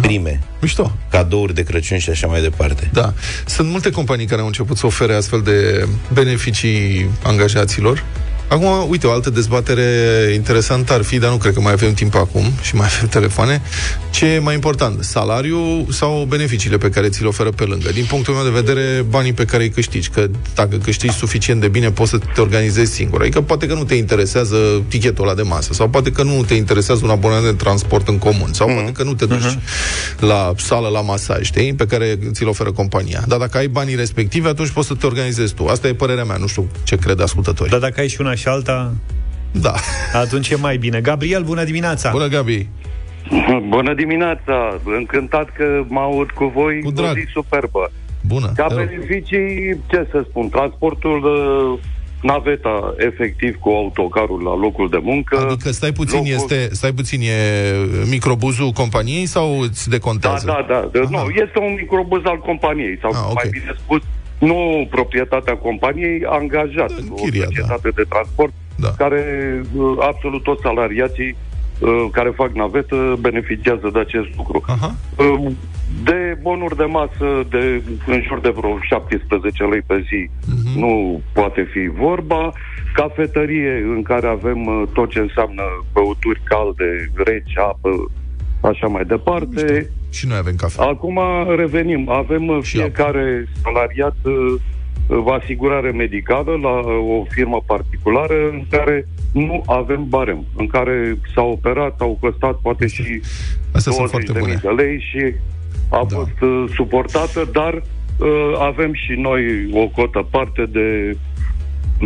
[0.00, 0.96] prime, Mișto.
[1.10, 2.90] cadouri de Crăciun și așa mai departe.
[2.92, 3.12] Da.
[3.46, 8.04] Sunt multe companii care au început să ofere astfel de beneficii angajaților.
[8.48, 9.82] Acum, uite, o altă dezbatere
[10.34, 13.62] interesantă ar fi, dar nu cred că mai avem timp acum și mai avem telefoane.
[14.10, 17.90] Ce e mai important, salariul sau beneficiile pe care ți le oferă pe lângă?
[17.92, 20.08] Din punctul meu de vedere, banii pe care îi câștigi.
[20.08, 23.20] Că dacă câștigi suficient de bine, poți să te organizezi singur.
[23.20, 24.56] Adică poate că nu te interesează
[24.88, 28.18] tichetul ăla de masă sau poate că nu te interesează un abonament de transport în
[28.18, 29.58] comun sau poate că nu te duci
[30.18, 31.74] la sală, la masaj, știi?
[31.74, 33.24] Pe care ți-l oferă compania.
[33.26, 35.64] Dar dacă ai banii respectivi, atunci poți să te organizezi tu.
[35.64, 37.70] Asta e părerea mea, nu știu ce cred ascultătorii.
[37.70, 38.92] Dar dacă ai și una și alta,
[39.52, 39.72] Da.
[40.12, 41.00] atunci e mai bine.
[41.00, 42.10] Gabriel, bună dimineața!
[42.10, 42.68] Bună, Gabi.
[43.74, 44.78] Bună dimineața!
[44.84, 46.80] Încântat că mă aud cu voi.
[46.84, 47.10] Cu drag.
[47.16, 47.90] O zi superbă.
[48.26, 48.52] Bună.
[48.56, 48.84] Ca Te rog.
[48.86, 51.78] beneficii, ce să spun, transportul uh,
[52.22, 55.46] naveta efectiv cu autocarul la locul de muncă.
[55.50, 57.30] Adică stai puțin, locul- este, stai puțin, e
[58.10, 60.46] microbuzul companiei sau îți Da, decontează?
[60.46, 61.00] da, da.
[61.00, 61.08] Aha.
[61.10, 63.34] Nu, este un microbuz al companiei, sau Ah, ok.
[63.34, 64.00] mai bine spus,
[64.38, 66.90] nu proprietatea companiei, angajat.
[66.90, 67.46] În o chiria, da.
[67.46, 68.88] societate de transport Da.
[68.96, 69.22] care
[69.76, 71.36] uh, absolut toți salariații
[71.80, 74.62] uh, care fac navetă beneficiază de acest lucru.
[74.66, 74.94] Aha.
[75.18, 75.52] Uh,
[76.04, 80.78] De bonuri de masă de în jur de vreo 17 lei pe zi Mhm.
[80.78, 82.52] nu poate fi vorba.
[82.94, 87.88] Cafetărie în care avem uh, tot ce înseamnă băuturi calde, reci, apă,
[88.60, 89.90] așa mai departe.
[90.10, 90.84] Și noi avem cafea.
[90.84, 91.18] Acum
[91.56, 92.08] revenim.
[92.10, 94.32] Avem uh, Și fiecare salariat uh,
[95.06, 101.18] uh, asigurare medicală la uh, o firmă particulară în care nu avem barem, în care
[101.34, 103.20] s-a operat, au costat poate și
[103.72, 104.52] Astea sunt 20 foarte de bune.
[104.52, 105.34] mii de lei și
[105.90, 106.16] a Da.
[106.16, 109.42] fost uh, suportată, dar uh, avem și noi
[109.72, 111.16] o cotă parte de
[111.98, 112.02] 10-20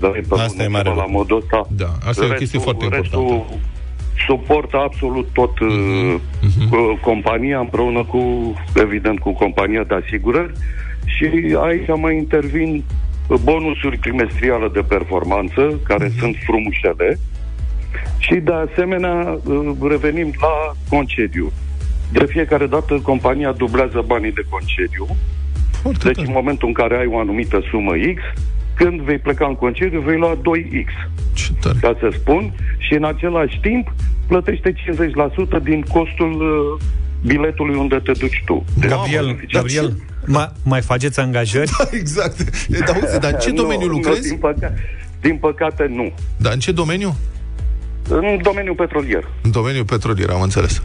[0.00, 1.10] de lei pe Asta lună, e mare ceva la lucru.
[1.10, 1.66] modul ăsta.
[1.70, 3.54] Da, asta e o chestie foarte restul importantă.
[4.26, 10.52] Suportă absolut tot Mhm, uh, cu compania împreună cu, evident, cu compania de asigurări
[11.04, 11.24] și
[11.64, 12.84] aici mai intervin
[13.42, 16.18] bonusuri trimestriale de performanță, care Mhm.
[16.18, 17.18] sunt frumușele
[18.18, 21.52] și de asemenea uh, revenim la concediu.
[22.12, 25.06] De fiecare dată compania dublează banii de concediu,
[25.82, 26.26] Foarte deci tare.
[26.28, 28.22] în momentul în care ai o anumită sumă X,
[28.76, 30.88] când vei pleca în concediu, vei lua 2X
[31.32, 31.78] Ce tare.
[31.80, 33.94] ca să spun, și în același timp
[34.26, 36.82] plătește 50% din costul uh,
[37.26, 38.64] biletului unde te duci tu.
[38.78, 41.70] Deci, Gabriel, beneficiar- Gabriel ma, mai faceți angajări?
[41.90, 42.40] exact.
[42.40, 44.20] E, Dar, uite, dar în ce domeniu nu, lucrezi?
[44.20, 44.74] Nu, din, păca-
[45.20, 46.12] din păcate, nu.
[46.36, 47.16] Dar în ce domeniu?
[48.08, 49.24] În domeniul petrolier.
[49.42, 50.82] În domeniul petrolier, am înțeles.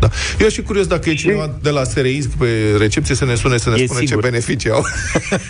[0.00, 0.08] Da.
[0.40, 2.46] Eu aș fi curios dacă e cineva de la SRI pe
[2.78, 4.22] recepție să ne sune să ne E spună sigur.
[4.22, 4.84] ce beneficii au.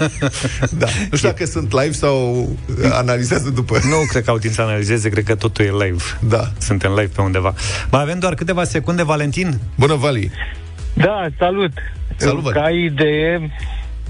[0.83, 0.87] da.
[1.11, 2.49] Nu știu dacă sunt live sau
[2.93, 3.79] analizează după.
[3.89, 6.03] Nu cred că au timp să analizeze, cred că totul e live.
[6.21, 6.53] Da.
[6.59, 7.55] Suntem live pe undeva.
[7.91, 9.59] Mai avem doar câteva secunde, Valentin?
[9.79, 10.31] Bună, Vali.
[10.95, 11.73] Da, salut.
[12.17, 12.55] Salut, Vali.
[12.55, 13.51] Ca idee,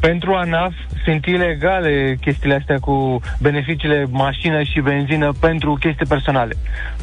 [0.00, 0.72] pentru ANAF
[1.04, 6.56] sunt ilegale chestiile astea cu beneficiile mașină și benzină pentru chestii personale.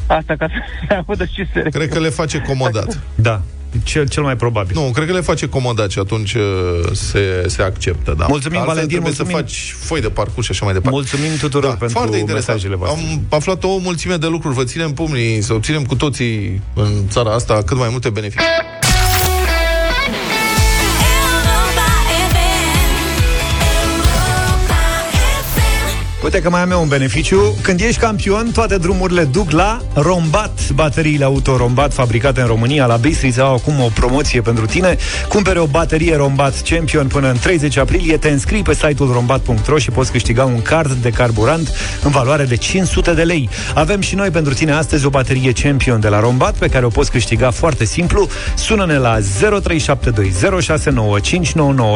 [0.06, 0.54] Asta ca să
[0.88, 3.00] ne audă și să Cred că le face comodat.
[3.14, 3.40] Da,
[3.84, 4.76] cel, cel mai probabil.
[4.80, 6.42] Nu, cred că le face comodat și atunci uh,
[6.92, 8.26] se, se acceptă, da.
[8.28, 9.46] Mulțumim, Altfel Valentin, trebuie mulțumim.
[9.46, 10.96] să faci foi de parcurs și așa mai departe.
[10.96, 12.46] Mulțumim tuturor pentru foarte interesant.
[12.48, 13.00] mesajele voastre.
[13.10, 14.54] Am aflat o mulțime de lucruri.
[14.54, 18.46] Vă ținem pumnii să obținem cu toții în țara asta cât mai multe beneficii.
[26.22, 27.54] Uite că mai am eu un beneficiu.
[27.62, 30.70] Când ești campion, toate drumurile duc la Rombat.
[30.70, 34.96] Bateriile auto Rombat fabricate în România la Bistrița au acum o promoție pentru tine.
[35.28, 39.90] Cumpere o baterie Rombat Champion până în 30 aprilie, te înscrii pe site-ul rombat.ro și
[39.90, 43.48] poți câștiga un card de carburant în valoare de 500 de lei.
[43.74, 46.88] Avem și noi pentru tine astăzi o baterie Champion de la Rombat pe care o
[46.88, 48.28] poți câștiga foarte simplu.
[48.56, 49.22] Sună-ne la 0372069599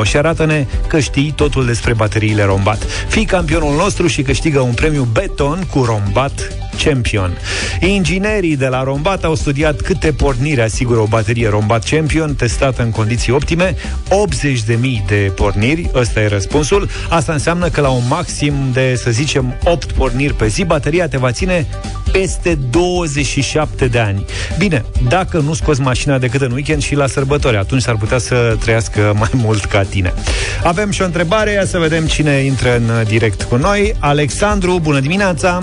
[0.02, 2.82] și arată-ne că știi totul despre bateriile Rombat.
[3.08, 6.52] Fii campionul nostru și câștigă un premiu beton cu Rombat
[6.84, 7.38] Champion.
[7.80, 12.90] Inginerii de la Rombat au studiat câte porniri asigură o baterie Rombat Champion testată în
[12.90, 16.88] condiții optime, 80.000 de porniri, ăsta e răspunsul.
[17.08, 21.16] Asta înseamnă că la un maxim de, să zicem, 8 porniri pe zi, bateria te
[21.16, 21.66] va ține
[22.12, 24.24] peste 27 de ani.
[24.58, 28.56] Bine, dacă nu scoți mașina decât în weekend și la sărbători, atunci s-ar putea să
[28.60, 30.14] trăiască mai mult ca tine.
[30.62, 33.94] Avem și o întrebare, ia să vedem cine intră în direct cu noi.
[34.04, 35.62] Alexandru, bună dimineața!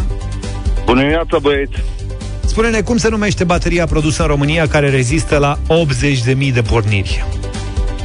[0.85, 1.83] Bună dimineața, băieți!
[2.45, 5.57] Spune-ne cum se numește bateria produsă în România care rezistă la
[6.37, 7.25] 80.000 de porniri.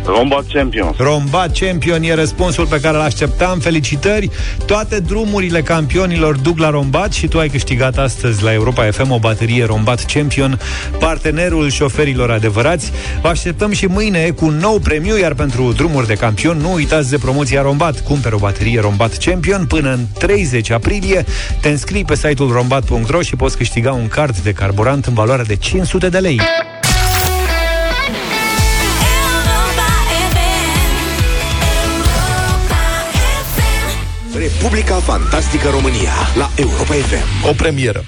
[0.07, 0.95] Rombat Champion.
[0.97, 3.59] Rombat Champion e răspunsul pe care îl așteptam.
[3.59, 4.31] Felicitări!
[4.67, 9.19] Toate drumurile campionilor duc la Rombat și tu ai câștigat astăzi la Europa FM o
[9.19, 10.61] baterie Rombat Champion,
[10.99, 12.93] partenerul șoferilor adevărați.
[13.23, 17.11] Vă așteptăm și mâine cu un nou premiu, iar pentru drumuri de campion nu uitați
[17.11, 18.01] de promoția Rombat.
[18.01, 21.25] Cumperi o baterie Rombat Champion până în 30 aprilie.
[21.61, 25.57] Te înscrii pe site-ul rombat.ro și poți câștiga un card de carburant în valoare de
[25.57, 26.41] 500 de lei.
[34.45, 37.49] Republica Fantastică România la Europa FM.
[37.49, 38.05] O premieră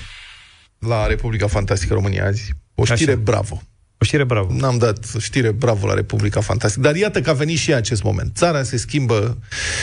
[0.79, 2.51] la Republica Fantastică România azi.
[2.75, 3.21] O știre Așa.
[3.25, 3.63] bravo.
[3.99, 4.53] O știre bravo.
[4.53, 6.83] N-am dat știre bravo la Republica Fantastică.
[6.83, 8.37] Dar iată că a venit și acest moment.
[8.37, 9.39] Țara se schimbă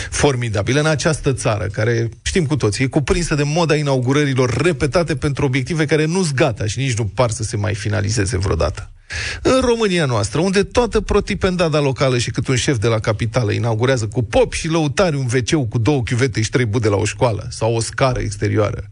[0.10, 0.78] formidabil.
[0.78, 5.86] În această țară, care știm cu toții, e cuprinsă de moda inaugurărilor repetate pentru obiective
[5.86, 8.93] care nu-s gata și nici nu par să se mai finalizeze vreodată.
[9.42, 14.08] În România noastră, unde toată protipendada locală și cât un șef de la capitală inaugurează
[14.08, 17.48] cu pop și lăutari un wc cu două chiuvete și trei bude la o școală
[17.50, 18.84] sau o scară exterioară.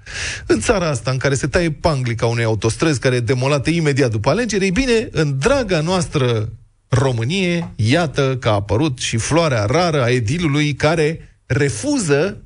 [0.45, 4.29] În țara asta, în care se taie panglica unei autostrăzi care e demolată imediat după
[4.29, 6.49] alegeri, ei bine, în draga noastră
[6.87, 12.43] Românie, iată că a apărut și floarea rară a edilului care refuză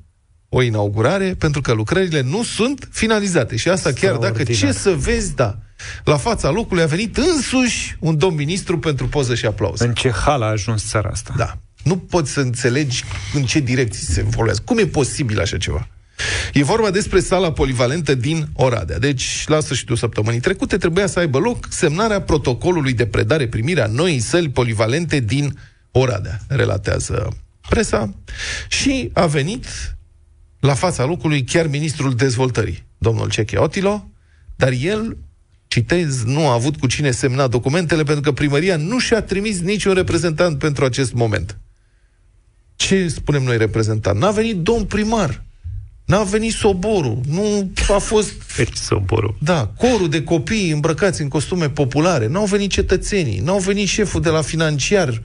[0.50, 3.56] o inaugurare pentru că lucrările nu sunt finalizate.
[3.56, 5.58] Și asta chiar dacă ce să vezi, da.
[6.06, 9.80] La fața locului a venit însuși un domn ministru pentru poză și aplauz.
[9.80, 11.34] În ce hal a ajuns țara asta?
[11.38, 11.58] Da.
[11.84, 14.62] Nu poți să înțelegi în ce direcții se evoluează.
[14.66, 15.88] Cum e posibil așa ceva?
[16.54, 19.00] E vorba despre sala polivalentă din Oradea.
[19.00, 24.20] Deci, la sfârșitul săptămânii trecute, trebuia să aibă loc semnarea protocolului de predare-primire a noii
[24.20, 25.60] săli polivalente din
[25.92, 27.38] Oradea, relatează
[27.70, 28.14] presa,
[28.68, 29.66] și a venit
[30.60, 34.10] la fața locului chiar ministrul dezvoltării, domnul Ceche Otilo,
[34.56, 35.18] dar el,
[35.76, 39.94] citez, nu a avut cu cine semna documentele pentru că primăria nu și-a trimis niciun
[39.94, 41.60] reprezentant pentru acest moment.
[42.76, 44.20] Ce spunem noi reprezentant?
[44.20, 45.45] N-a venit domn primar.
[46.06, 48.32] N-a venit soborul, nu a fost...
[48.90, 49.38] soborul.
[49.40, 54.30] Da, corul de copii îmbrăcați în costume populare, n-au venit cetățenii, n-au venit șeful de
[54.30, 55.22] la financiar,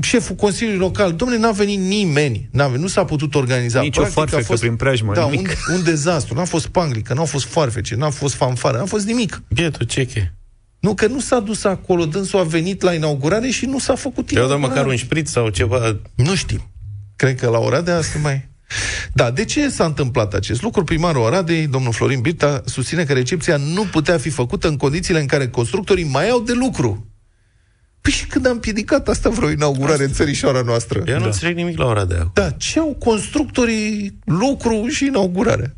[0.00, 1.12] șeful Consiliului Local.
[1.12, 3.80] Domnule, n-a venit nimeni, n-a venit, nu s-a putut organiza.
[3.80, 5.48] Nici o foarfecă fost, prin preajmă, da, nimic.
[5.68, 9.42] Un, un dezastru, n-a fost panglică, n-a fost foarfece, n-a fost fanfară, n-a fost nimic.
[9.48, 10.32] Bietul ceche.
[10.80, 14.26] Nu, că nu s-a dus acolo, dânsul a venit la inaugurare și nu s-a făcut
[14.26, 15.96] Te-au dat măcar un șpriț sau ceva?
[16.14, 16.70] Nu știm.
[17.16, 18.48] Cred că la ora de astăzi mai...
[19.12, 20.84] Da, de ce s-a întâmplat acest lucru?
[20.84, 25.26] Primarul Oradei, domnul Florin Birta, susține că recepția nu putea fi făcută în condițiile în
[25.26, 27.06] care constructorii mai au de lucru.
[28.00, 30.04] Păi și când am piedicat asta vreo inaugurare asta.
[30.04, 31.02] în țărișoara noastră?
[31.06, 31.26] Eu nu da.
[31.26, 32.30] înțeleg nimic la ora de acum.
[32.34, 35.76] Da, ce au constructorii lucru și inaugurare?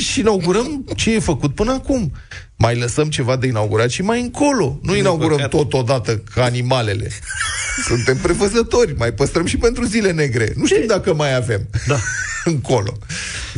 [0.08, 2.12] și inaugurăm ce e făcut până acum.
[2.56, 4.78] Mai lăsăm ceva de inaugurat și mai încolo.
[4.82, 5.50] Nu inaugurăm păcat.
[5.50, 7.10] totodată ca animalele.
[7.88, 10.52] Suntem prevăzători, mai păstrăm și pentru zile negre.
[10.56, 11.68] Nu știm dacă mai avem.
[11.86, 11.98] Da.
[12.44, 12.98] încolo.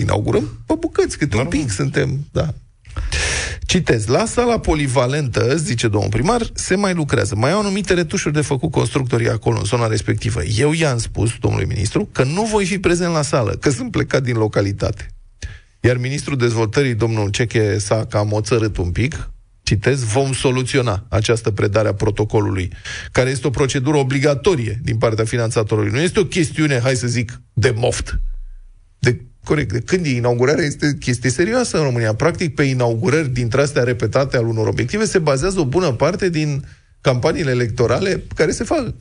[0.01, 2.55] Inaugurăm pe bucăți, câte un pic suntem, da.
[3.67, 7.35] Citez, la sala polivalentă, zice domnul primar, se mai lucrează.
[7.37, 10.45] Mai au anumite retușuri de făcut constructorii acolo, în zona respectivă.
[10.45, 14.23] Eu i-am spus, domnului ministru, că nu voi fi prezent la sală, că sunt plecat
[14.23, 15.09] din localitate.
[15.85, 19.31] Iar ministrul dezvoltării, domnul Ceche, s-a cam oțărât un pic,
[19.63, 22.73] citez, vom soluționa această predare a protocolului,
[23.13, 25.91] care este o procedură obligatorie din partea finanțatorului.
[25.91, 28.21] Nu este o chestiune, hai să zic, de moft.
[28.99, 32.15] De, corect, de când e inaugurarea este chestie serioasă în România.
[32.15, 36.65] Practic, pe inaugurări dintre astea repetate al unor obiective se bazează o bună parte din
[37.01, 38.95] campaniile electorale care se fac.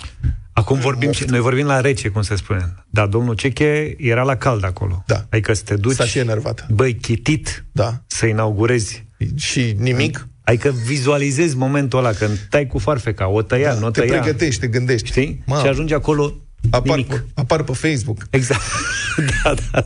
[0.54, 2.74] Acum vorbim, și, noi vorbim la rece, cum se spune.
[2.89, 5.04] Dar domnul Ceche era la cald acolo.
[5.08, 5.26] Da.
[5.30, 5.96] Adică să te duci...
[5.96, 6.66] S-a și enervat.
[6.70, 8.02] Băi, chitit da.
[8.08, 9.06] să inaugurezi.
[9.36, 10.28] Și nimic?
[10.44, 14.12] Adică vizualizezi momentul ăla când tai cu farfeca, o tăia, da, nu o tăia.
[14.12, 15.08] Te pregătești, te gândești.
[15.08, 15.44] Știi?
[15.46, 15.62] Mamă.
[15.62, 16.34] Și ajungi acolo
[16.69, 17.10] apar, nimic.
[17.10, 18.28] Pe, apar pe Facebook.
[18.30, 18.62] Exact.
[19.43, 19.86] da, da.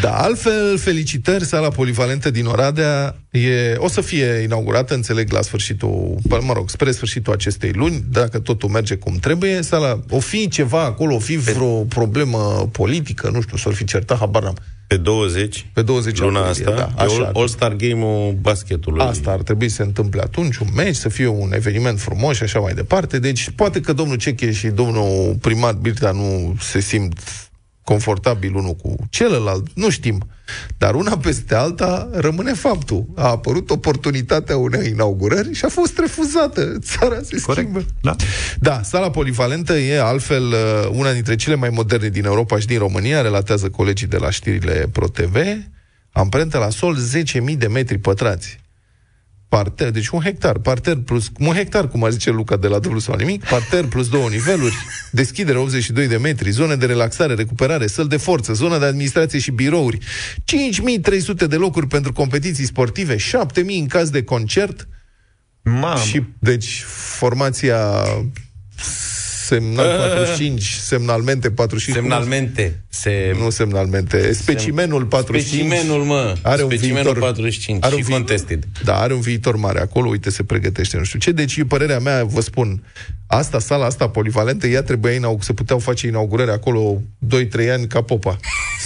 [0.00, 6.18] Da, altfel, felicitări, sala polivalentă din Oradea e, o să fie inaugurată, înțeleg, la sfârșitul,
[6.40, 10.84] mă rog, spre sfârșitul acestei luni, dacă totul merge cum trebuie, sala, o fi ceva
[10.84, 14.56] acolo, o fi vreo problemă politică, nu știu, s-or fi certat, habar n-am.
[14.92, 17.30] Pe 20, pe 20 luna aprilie, asta, da, așa.
[17.34, 19.04] All-Star Game-ul basketului.
[19.04, 22.42] Asta ar trebui să se întâmple atunci, un meci, să fie un eveniment frumos și
[22.42, 23.18] așa mai departe.
[23.18, 27.20] Deci poate că domnul Ceche și domnul primar Birta nu se simt
[27.84, 30.22] confortabil unul cu celălalt, nu știm.
[30.78, 33.06] Dar una peste alta rămâne faptul.
[33.14, 36.78] A apărut oportunitatea unei inaugurări și a fost refuzată.
[36.80, 37.68] Țara se Corect.
[37.68, 37.84] schimbă.
[38.00, 38.16] Da.
[38.60, 42.78] Da, sala polivalentă e altfel uh, una dintre cele mai moderne din Europa și din
[42.78, 45.36] România, relatează colegii de la știrile ProTV.
[46.12, 46.96] Amprentă la sol
[47.50, 48.60] 10.000 de metri pătrați
[49.56, 52.98] parter, deci un hectar, parter plus, un hectar, cum ar zice Luca de la dublu
[52.98, 54.74] sau nimic, parter plus două niveluri,
[55.10, 59.50] deschidere 82 de metri, zone de relaxare, recuperare, săl de forță, zona de administrație și
[59.50, 59.98] birouri,
[60.44, 64.88] 5300 de locuri pentru competiții sportive, 7000 în caz de concert,
[65.62, 65.96] Mamă.
[65.96, 66.82] și, deci,
[67.16, 67.80] formația
[69.46, 71.96] semnal 45, semnalmente 45.
[72.02, 72.80] Semnalmente.
[72.88, 73.36] Se...
[73.42, 75.66] Nu semnalmente, specimenul 45.
[75.72, 76.34] Specimenul, mă.
[76.42, 78.64] Are un Specimenul viitor, 45 are și un vi- contested.
[78.84, 81.30] Da, are un viitor mare acolo, uite, se pregătește, nu știu ce.
[81.32, 82.82] Deci, părerea mea, vă spun,
[83.26, 87.02] asta, sala asta polivalentă, ea trebuia inaug- se puteau face inaugurări acolo
[87.36, 88.36] 2-3 ani ca popa.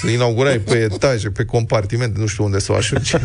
[0.00, 3.16] Să inaugurai pe etaje, pe compartimente, nu știu unde să o ajunge.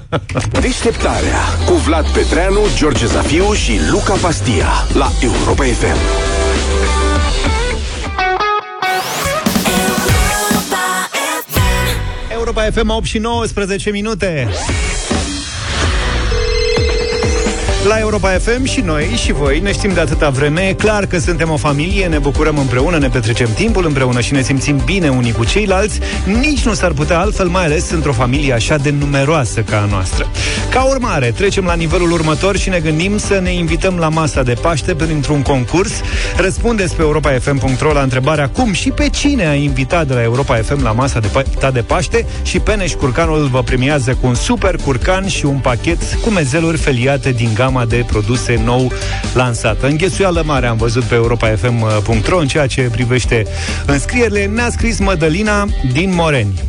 [0.60, 6.33] Deșteptarea cu Vlad Petreanu, George Zafiu și Luca Pastia la Europa FM.
[12.64, 14.48] Europa FM 8 și 19 minute.
[17.88, 20.60] La Europa FM și noi și voi ne știm de atâta vreme.
[20.60, 24.42] E clar că suntem o familie, ne bucurăm împreună, ne petrecem timpul împreună și ne
[24.42, 26.00] simțim bine unii cu ceilalți.
[26.40, 30.26] Nici nu s-ar putea altfel, mai ales într-o familie așa de numeroasă ca a noastră.
[30.70, 34.54] Ca urmare, trecem la nivelul următor și ne gândim să ne invităm la masa de
[34.60, 35.92] Paște printr-un concurs.
[36.36, 40.82] Răspundeți pe europafm.ro la întrebarea cum și pe cine a invitat de la Europa FM
[40.82, 45.26] la masa de, pa- de Paște și Peneș Curcanul vă premiază cu un super curcan
[45.26, 48.92] și un pachet cu mezeluri feliate din gama de produse nou
[49.34, 49.86] lansată.
[49.86, 53.46] Înghesuială mare am văzut pe europafm.ro în ceea ce privește
[53.86, 54.46] înscrierile.
[54.46, 56.60] Ne-a scris Mădălina din Moreni.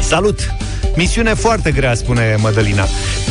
[0.00, 0.54] Salut!
[0.96, 2.84] Misiune foarte grea, spune Mădălina.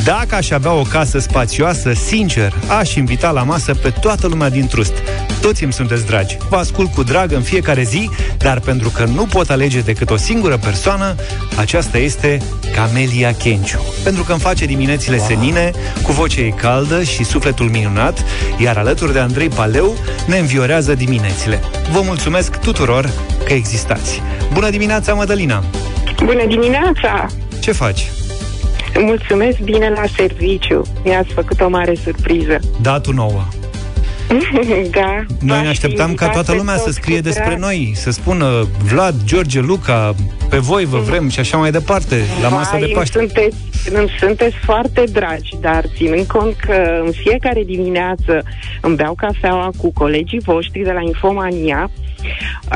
[0.04, 4.68] Dacă aș avea o casă spațioasă, sincer, aș invita la masă pe toată lumea din
[4.68, 4.94] trust.
[5.42, 6.38] Toți îmi sunteți dragi.
[6.50, 10.18] Vă ascult cu drag în fiecare zi, dar pentru că nu pot alege decât o
[10.18, 11.16] singură persoană,
[11.58, 12.42] aceasta este
[12.74, 13.82] Camelia Kenciu.
[14.04, 15.26] Pentru că îmi face diminețile wow.
[15.28, 15.72] senine,
[16.04, 18.24] cu vocea ei caldă și sufletul minunat,
[18.58, 21.60] iar alături de Andrei Paleu ne înviorează diminețile.
[21.92, 23.10] Vă mulțumesc tuturor
[23.46, 24.22] că existați.
[24.54, 25.64] Bună dimineața, Mădălina!
[26.24, 27.26] Bună dimineața!
[27.62, 28.12] Ce faci?
[29.00, 30.82] Mulțumesc bine la serviciu.
[31.04, 32.60] Mi-ați făcut o mare surpriză.
[32.82, 33.44] Datul nouă.
[35.00, 35.26] da.
[35.40, 40.16] Noi ne așteptam ca toată lumea să scrie despre noi, să spună Vlad, George, Luca,
[40.50, 43.18] pe voi vă vrem și așa mai departe, la masa de Paște.
[43.18, 43.58] Sunteți,
[43.94, 48.44] îmi sunteți foarte dragi, dar ținând cont că în fiecare dimineață
[48.82, 51.92] îmi beau cafeaua cu colegii voștri de la Infomania,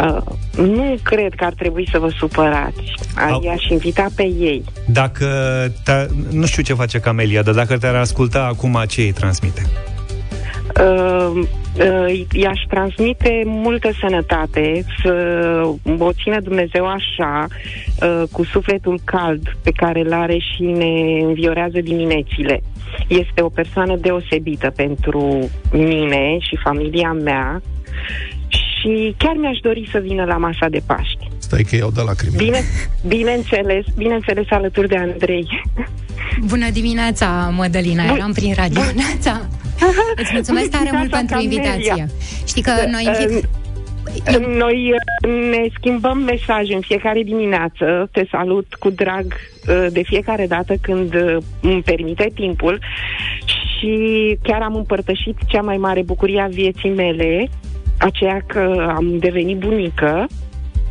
[0.04, 0.22] Uh,
[0.58, 2.94] nu cred că ar trebui să vă supărați.
[3.42, 4.64] I-aș invita pe ei.
[4.86, 5.28] Dacă
[6.32, 9.62] nu știu ce face Camelia, dar dacă te-ar asculta acum, ce îi transmite?
[10.82, 11.48] Uh,
[11.80, 15.14] uh, i-aș transmite multă sănătate, să
[15.98, 21.80] o țină Dumnezeu așa, uh, cu sufletul cald pe care îl are și ne înviorează
[21.80, 22.62] diminețile.
[23.08, 27.62] Este o persoană deosebită pentru mine și familia mea
[28.86, 31.28] și chiar mi-aș dori să vină la masa de Paști.
[31.38, 32.36] Stai că iau de lacrimi.
[32.36, 32.62] Bine,
[33.08, 35.48] bineînțeles, bineînțeles alături de Andrei.
[36.48, 38.16] Bună dimineața, Mădălina, Bun.
[38.16, 38.82] eram prin radio.
[38.82, 39.42] Bună dimineața!
[40.22, 42.08] Îți mulțumesc tare mult pentru invitație.
[42.48, 43.08] Știi că noi...
[43.08, 43.44] Uh,
[44.58, 48.10] noi uh, ne schimbăm mesaje în fiecare dimineață.
[48.12, 52.80] Te salut cu drag uh, de fiecare dată când uh, îmi permite timpul
[53.46, 57.50] și chiar am împărtășit cea mai mare bucurie a vieții mele,
[57.98, 60.28] aceea că am devenit bunică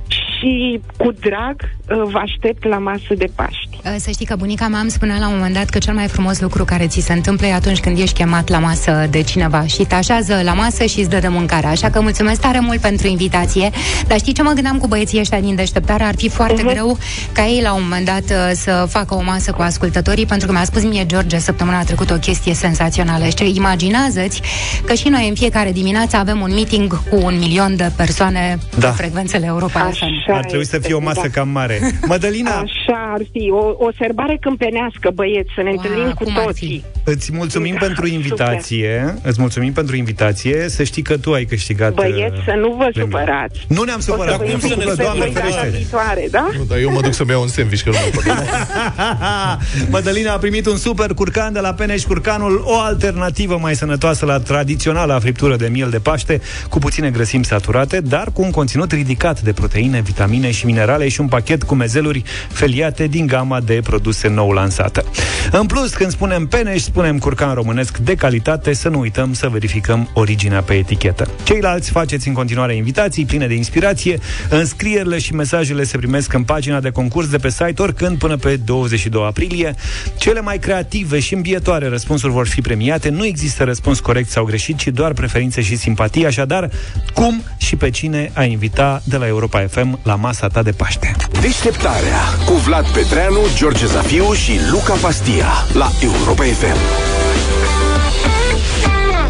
[0.09, 3.74] și cu drag vă aștept la masă de Paști.
[3.87, 6.09] Uh, să știi că bunica mea îmi spunea la un moment dat că cel mai
[6.09, 9.67] frumos lucru care ți se întâmplă e atunci când ești chemat la masă de cineva
[9.67, 11.67] și te așează la masă și îți dă de mâncare.
[11.67, 13.71] Așa că mulțumesc tare mult pentru invitație.
[14.07, 16.05] Dar știi ce mă gândeam cu băieții ăștia din deșteptare?
[16.05, 16.73] Ar fi foarte uh-huh.
[16.73, 16.99] greu
[17.33, 20.53] ca ei la un moment dat uh, să facă o masă cu ascultătorii, pentru că
[20.53, 23.25] mi-a spus mie George săptămâna trecută o chestie senzațională.
[23.25, 24.41] Și imaginează-ți
[24.85, 28.89] că și noi în fiecare dimineață avem un meeting cu un milion de persoane da.
[28.89, 31.29] pe frecvențele Europa Așa Ar trebui să fie o masă da.
[31.29, 31.99] cam mare.
[32.07, 32.51] Mădălina!
[32.51, 33.51] Așa ar fi.
[33.51, 36.85] O, o sărbare câmpenească, băieți, să ne wow, întâlnim cu toții.
[37.05, 39.05] Îți mulțumim da, pentru invitație.
[39.07, 39.31] Super.
[39.31, 40.69] Îți mulțumim pentru invitație.
[40.69, 43.11] Să știi că tu ai câștigat Băieți, să nu vă premiul.
[43.11, 43.65] supărați.
[43.69, 44.37] Nu ne-am supărat.
[44.51, 45.87] Cum să ne Doamne ferește.
[46.31, 46.49] da?
[46.57, 48.23] Nu, dar eu mă duc să-mi iau un sandwich, că nu mă
[49.91, 54.39] Mădălina a primit un super curcan de la Peneș Curcanul, o alternativă mai sănătoasă la
[54.39, 59.41] tradiționala friptură de miel de Paște, cu puține grăsimi saturate, dar cu un conținut ridicat
[59.41, 64.29] de proteine, vitamine și minerale și un pachet cu mezeluri feliate din gama de produse
[64.29, 65.05] nou lansată.
[65.51, 70.11] În plus, când spunem Peneș, spunem curcan românesc de calitate, să nu uităm să verificăm
[70.15, 71.29] originea pe etichetă.
[71.43, 76.81] Ceilalți faceți în continuare invitații pline de inspirație, înscrierile și mesajele se primesc în pagina
[76.81, 79.75] de concurs de pe site oricând până pe 22 aprilie.
[80.17, 84.77] Cele mai creative și îmbietoare răspunsuri vor fi premiate, nu există răspuns corect sau greșit,
[84.77, 86.71] ci doar preferințe și simpatie, așadar,
[87.15, 91.17] cum și pe cine ai invita de la Europa FM la masa ta de Paște.
[91.41, 96.77] Deșteptarea cu Vlad Petreanu, George Zafiu și Luca Pastia la Europa FM.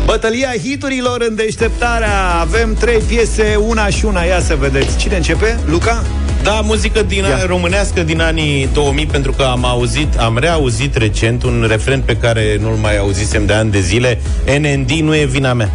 [0.05, 5.59] Bătălia hiturilor în deșteptarea Avem trei piese, una și una Ia să vedeți, cine începe?
[5.65, 6.05] Luca?
[6.43, 7.45] Da, muzică din Ia.
[7.47, 12.59] românească din anii 2000 Pentru că am auzit, am reauzit recent Un refren pe care
[12.61, 14.21] nu-l mai auzisem de ani de zile
[14.61, 15.71] NND nu e vina mea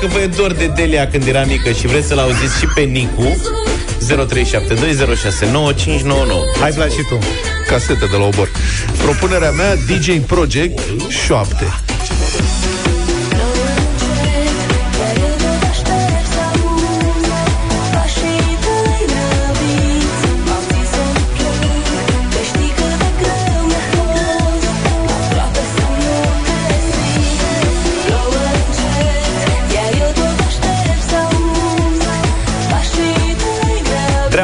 [0.00, 2.80] Dacă vă e dor de Delia când era mică și vreți să-l auziți și pe
[2.80, 3.42] Nicu,
[4.06, 4.14] 0372069599.
[6.60, 7.18] Hai, Vlad, și tu.
[7.68, 8.50] Casetă de la obor.
[9.02, 11.64] Propunerea mea, DJ Project, șoapte.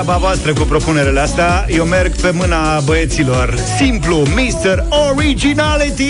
[0.04, 1.64] Treaba voastră cu propunerele astea.
[1.68, 3.54] Eu merg pe mâna băieților.
[3.76, 4.84] Simplu, Mr.
[5.10, 6.04] Originality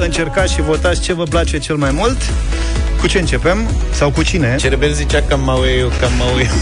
[0.00, 2.16] Încercați și votați ce vă place cel mai mult.
[3.00, 3.58] Cu ce începem?
[3.90, 4.56] Sau cu cine?
[4.58, 6.46] Cerebel zicea cam mau eu, cam mau eu.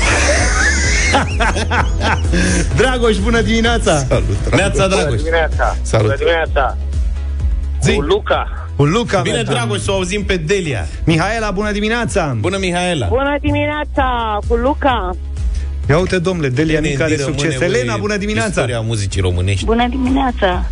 [2.76, 3.98] Dragoș, bună dimineața!
[3.98, 5.16] Salut, Neața, Dragoș.
[5.16, 5.76] dimineața.
[5.82, 6.06] Salut.
[6.06, 6.76] Bună dimineața.
[7.82, 7.94] Zi.
[7.94, 8.68] Cu Luca.
[8.76, 9.54] Cu Luca Bine, Bertan.
[9.54, 10.86] Dragoș, să o auzim pe Delia.
[11.04, 12.36] Mihaela, bună dimineața!
[12.40, 13.06] Bună, Mihaela.
[13.06, 15.10] Bună dimineața, cu Luca.
[15.88, 17.58] Ia uite, domnule, Delia Ne Mica de rămâne, succes.
[17.58, 18.48] băi, Elena, bună dimineața!
[18.48, 19.64] Istoria muzicii românești.
[19.64, 20.66] Bună dimineața!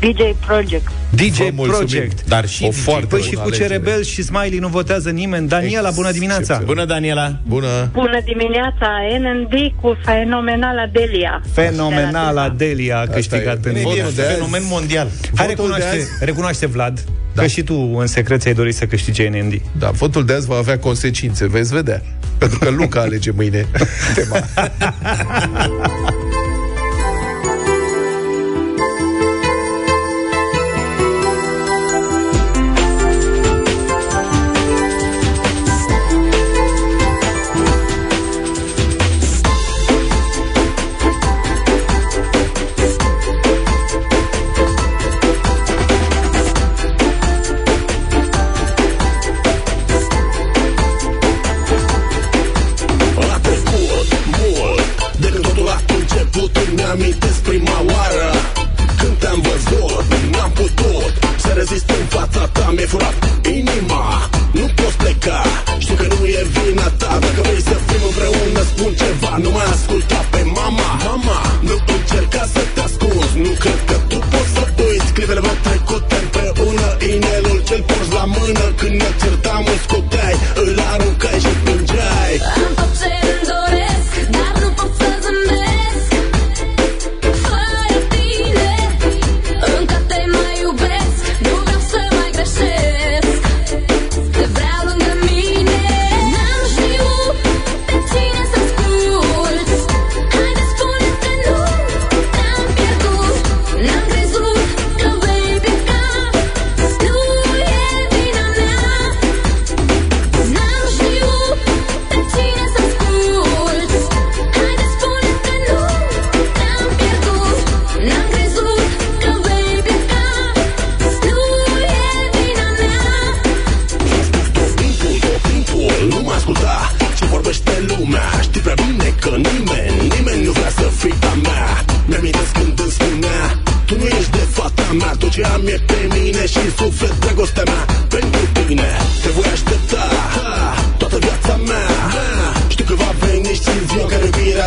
[0.00, 0.88] DJ Project.
[1.10, 1.86] DJ Vă mulțumim.
[1.86, 2.24] Project.
[2.28, 2.76] Dar și O DJ.
[2.76, 3.66] foarte Păi bună și cu alegere.
[3.66, 5.48] Cerebel și Smiley nu votează nimeni.
[5.48, 6.62] Daniela, bună dimineața!
[6.64, 7.36] Bună, Daniela.
[7.46, 7.88] Bună.
[7.92, 8.88] Bună dimineața!
[9.18, 11.42] NND cu fenomenala Delia.
[11.52, 13.78] Fenomenala Delia a câștigat în e.
[13.78, 13.92] E vot.
[13.94, 14.32] Votul de azi.
[14.34, 15.06] fenomen mondial.
[15.06, 16.10] Hai, Votul de recunoaște, azi.
[16.20, 17.04] recunoaște Vlad,
[17.38, 17.44] Da.
[17.44, 19.60] că și tu în secret ți-ai dorit să câștige NND.
[19.78, 22.02] Da, votul de azi va avea consecințe, veți vedea.
[22.38, 23.66] Pentru că Luca alege mâine
[24.14, 24.44] tema.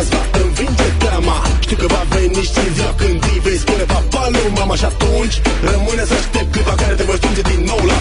[0.02, 1.36] în care iubirea îți va învinge teama.
[1.64, 5.36] Știu că va veni și ziua când îi vei spune papa lui mama Și atunci
[5.70, 7.98] rămâne să aștept clipa care te voi strânge din nou la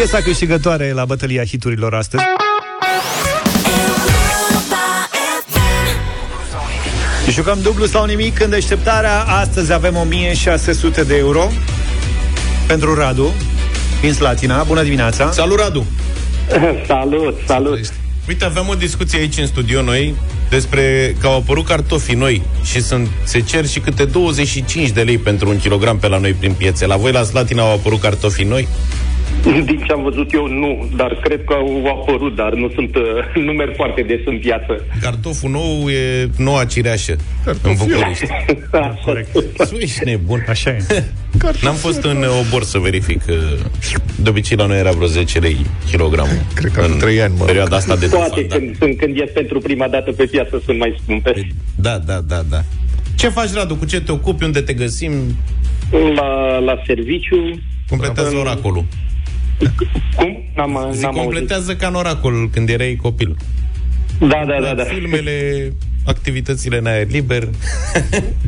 [0.00, 2.22] piesa câștigătoare la bătălia hiturilor astăzi.
[7.24, 9.20] Și jucăm dublu sau nimic în deșteptarea.
[9.20, 11.50] Astăzi avem 1600 de euro
[12.66, 13.32] pentru Radu
[14.00, 14.62] din Slatina.
[14.62, 15.30] Bună dimineața!
[15.30, 15.86] Salut, Radu!
[16.86, 17.78] salut, salut!
[18.28, 20.14] Uite, aveam o discuție aici în studio noi
[20.50, 25.18] despre că au apărut cartofii noi și sunt, se cer și câte 25 de lei
[25.18, 26.86] pentru un kilogram pe la noi prin piețe.
[26.86, 28.68] La voi la Slatina au apărut cartofii noi?
[29.64, 33.02] Din ce am văzut eu, nu, dar cred că au apărut, dar nu sunt, uh,
[33.46, 34.84] nu merg foarte des în piață.
[35.00, 37.16] Cartoful nou e noua cireașă
[37.62, 38.26] în București.
[39.04, 39.32] Corect.
[39.70, 40.44] Tu ești nebun.
[40.48, 41.04] Așa e.
[41.62, 43.22] N-am fost în obor să verific.
[43.28, 43.36] uh,
[44.16, 45.56] De obicei la noi era vreo 10 lei
[45.90, 46.40] kilogramul.
[46.54, 47.44] Cred că în în trei ani, mă.
[47.44, 48.56] perioada asta de Toate tufan, da.
[48.56, 51.46] când, când, când ies pentru prima dată pe piață sunt mai scumpe.
[51.74, 52.60] da, da, da, da.
[53.14, 53.76] Ce faci, Radu?
[53.76, 54.44] Cu ce te ocupi?
[54.44, 55.12] Unde te găsim?
[56.14, 57.36] La, la serviciu,
[57.88, 58.84] Completează oracolul.
[60.16, 60.36] Cum?
[60.56, 61.22] N-am, Zic, n-am auzit.
[61.22, 63.36] completează ca în oracol când erai copil.
[64.18, 64.82] Da, da, da, da.
[64.84, 65.72] Filmele,
[66.04, 67.42] activitățile în aer liber.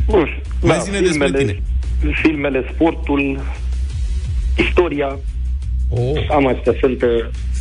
[0.07, 0.29] Uf,
[0.61, 1.61] Mai da, zine despre tine.
[2.21, 3.41] Filmele, sportul,
[4.57, 5.17] istoria,
[5.89, 6.25] Oh.
[6.31, 7.01] am astea sunt...
[7.01, 7.09] uh,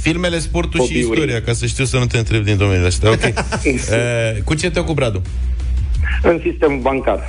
[0.02, 1.10] Filmele, sportul și Hobby-uri.
[1.18, 3.10] istoria, ca să știu să nu te întreb din domeniile astea.
[3.10, 3.22] Ok.
[3.24, 5.22] uh, cu ce te ocupi, Radu?
[6.22, 7.20] În sistem bancar.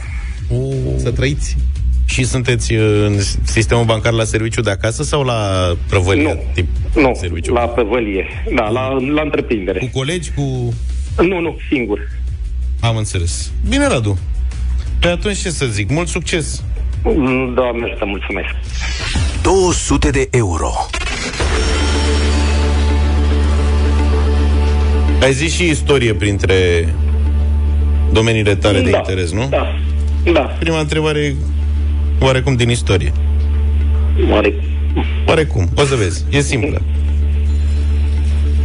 [0.49, 0.73] Oh.
[0.97, 1.57] Să trăiți.
[2.05, 6.23] Și sunteți uh, în sistemul bancar la serviciu de acasă sau la prăvălie?
[6.23, 6.43] Nu.
[6.53, 7.53] Tip Nu, serviciu?
[7.53, 8.25] la prăvălie.
[8.55, 9.79] Da, la, la întreprindere.
[9.79, 10.41] Cu colegi, cu...
[11.21, 11.99] Nu, nu, singur.
[12.79, 13.51] Am înțeles.
[13.69, 14.17] Bine, Radu.
[14.99, 15.89] Pe atunci ce să zic?
[15.89, 16.63] Mult succes!
[17.55, 18.47] Doamne, să mulțumesc.
[19.41, 20.71] 200 de euro.
[25.21, 26.87] Ai zis și istorie printre
[28.11, 29.47] domeniile tale de Da, interes, nu?
[29.49, 29.75] Da,
[30.31, 30.39] da.
[30.41, 31.35] Prima întrebare e
[32.19, 33.11] oarecum din istorie.
[34.31, 34.53] Oare...
[35.27, 35.69] Oarecum.
[35.75, 36.25] O să vezi.
[36.29, 36.81] E simplă.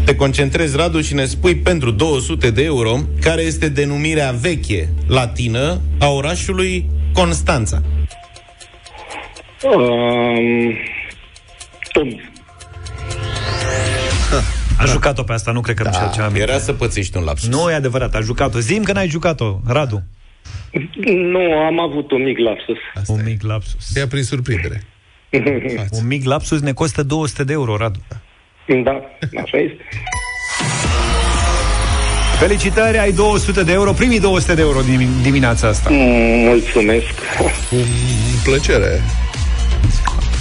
[0.04, 5.80] Te concentrezi, Radu, și ne spui pentru 200 de euro care este denumirea veche latină
[5.98, 7.82] a orașului Constanța.
[9.62, 10.74] Um,
[11.92, 12.08] Tom.
[14.78, 15.90] A jucat-o pe asta, nu cred că da.
[15.90, 17.48] nu știu ce am Era să pățești un lapsus.
[17.48, 18.58] Nu e adevărat, a jucat-o.
[18.58, 20.02] Zim că n-ai jucat-o, Radu.
[21.04, 22.76] Nu, am avut un mic lapsus.
[22.94, 23.22] Asta Un e.
[23.22, 23.92] mic lapsus.
[23.92, 24.82] Te ia prin surprindere.
[26.00, 27.98] Un mic lapsus ne costă 200 de euro, Radu.
[28.84, 29.00] Da,
[29.42, 29.84] așa este.
[32.38, 35.90] Felicitări, ai 200 de euro, primii 200 de euro din dimineața asta.
[35.92, 35.98] Mm,
[36.46, 37.14] Mulțumesc.
[37.70, 37.76] Cu
[38.44, 39.00] plăcere.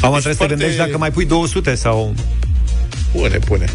[0.02, 2.14] Am trebuie să te foarte- gândești dacă mai pui 200 sau...
[3.12, 3.66] Pune, pune.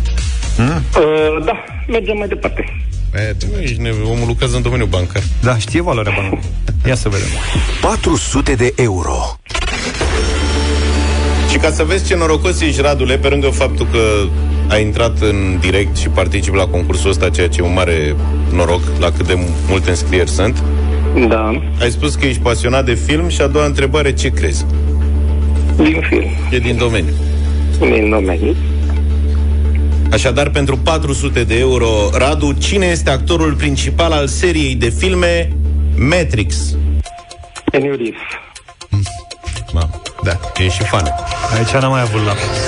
[0.58, 2.81] Uh, da, mergem mai departe.
[3.12, 3.68] Merge, Nu merge.
[3.70, 5.22] ești neve, omul lucrează în domeniul bancar.
[5.42, 6.38] Da, știe valoarea banului.
[6.86, 7.26] Ia să vedem.
[7.80, 9.36] 400 de euro.
[11.50, 13.98] Și ca să vezi ce norocos ești, Radule, pe lângă faptul că
[14.68, 18.16] ai intrat în direct și participi la concursul ăsta, ceea ce e un mare
[18.52, 19.38] noroc la cât de
[19.68, 20.62] multe înscrieri sunt,
[21.28, 24.64] Da, ai spus că ești pasionat de film și a doua întrebare, ce crezi?
[25.76, 27.12] din film, E din domeniu.
[27.78, 28.56] din domeniu.
[30.12, 35.48] Așadar, pentru 400 de euro, Radu, cine este actorul principal al seriei de filme
[35.98, 36.76] Matrix?
[37.70, 38.20] Keanu Reeves.
[39.72, 39.90] Ma,
[40.22, 40.32] Da.
[40.64, 41.04] e și fan.
[41.56, 42.58] Aici n-am mai avut lapsus.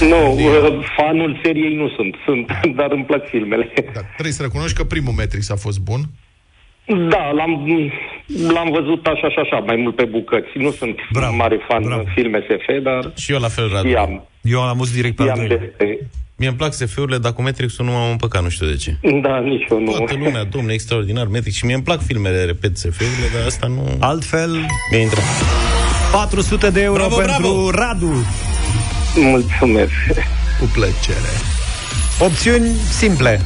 [0.00, 2.46] Nu, uh, fanul seriei nu sunt, sunt,
[2.78, 3.72] dar îmi plac filmele.
[3.94, 6.00] Da, trebuie să recunoști că primul Matrix a fost bun.
[7.08, 7.52] Da, l-am,
[8.54, 10.48] l-am văzut așa și așa, mai mult pe bucăți.
[10.54, 12.00] Nu sunt Bravo, mare fan bravo.
[12.00, 13.88] în filme SF, dar Și eu la fel, Radu.
[13.88, 15.58] i-am, Eu am auzit direct pe al i-am doilea.
[15.78, 16.06] de...
[16.40, 18.96] Mie îmi plac SF-urile, dar cu Matrix-ul nu m-am împăcat, nu știu de ce.
[19.22, 19.90] Da, nici eu nu.
[19.92, 21.54] Toată lumea, domne, extraordinar, Matrix.
[21.56, 23.96] Și mie îmi plac filmele, repet, SF-urile, dar asta nu...
[23.98, 24.50] Altfel,
[24.90, 25.24] Mi-a intrat.
[26.12, 27.70] 400 de euro Bravo, pentru bravo!
[27.70, 28.12] Radu.
[29.14, 29.90] Mulțumesc.
[30.58, 31.30] Cu plăcere.
[32.20, 32.68] Opțiuni
[32.98, 33.40] simple.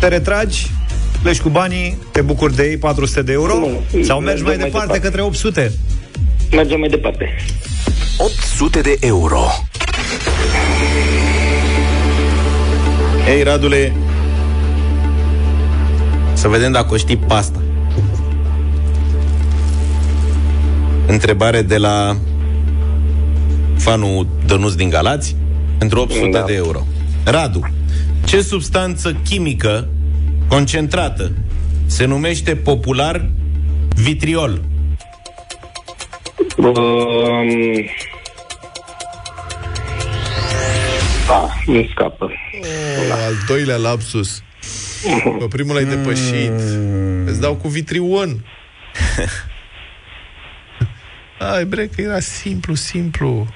[0.00, 0.66] Te retragi,
[1.22, 4.56] pleci cu banii, te bucuri de ei 400 de euro Nu, sau mergi mergem mai
[4.56, 4.98] mai departe departe.
[5.00, 5.72] către 800.
[6.50, 7.34] Mergem mai departe.
[8.18, 9.44] 800 de euro.
[13.28, 13.92] Ei, Radule,
[16.32, 17.58] să vedem dacă o știi pasta.
[21.06, 22.16] Întrebare de la
[23.78, 25.36] fanul Dănuț din Galați
[25.78, 26.42] pentru 800 Da.
[26.42, 26.86] de euro.
[27.24, 27.60] Radu,
[28.24, 29.88] ce substanță chimică
[30.48, 31.32] concentrată
[31.86, 33.28] se numește popular
[33.94, 34.60] vitriol?
[36.56, 36.74] Um,
[41.34, 42.24] da, nu scapă.
[42.24, 44.42] Oh, al doilea lapsus.
[45.38, 46.60] Pe primul l-ai depășit.
[47.24, 48.28] Îți dau cu vitrion.
[51.52, 53.46] Ai, bre, că era simplu, simplu.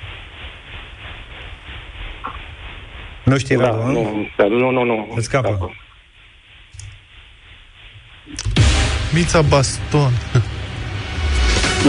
[3.24, 4.42] Nu știi da, Radu, hă?
[4.42, 5.12] nu, nu, nu, nu.
[5.14, 5.74] Îți scapă.
[9.12, 10.12] Mița Baston.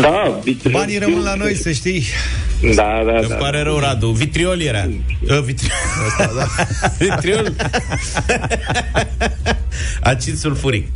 [0.01, 0.79] Da, vitriol.
[0.79, 2.03] Banii rămân la noi, să știi.
[2.75, 3.35] Da, da, Îmi da.
[3.35, 4.07] pare rău, Radu.
[4.07, 4.85] Vitriol era.
[5.29, 5.71] Uh, vitriol.
[6.35, 6.45] da.
[7.05, 7.53] vitriol.
[10.01, 10.87] Acid sulfuric.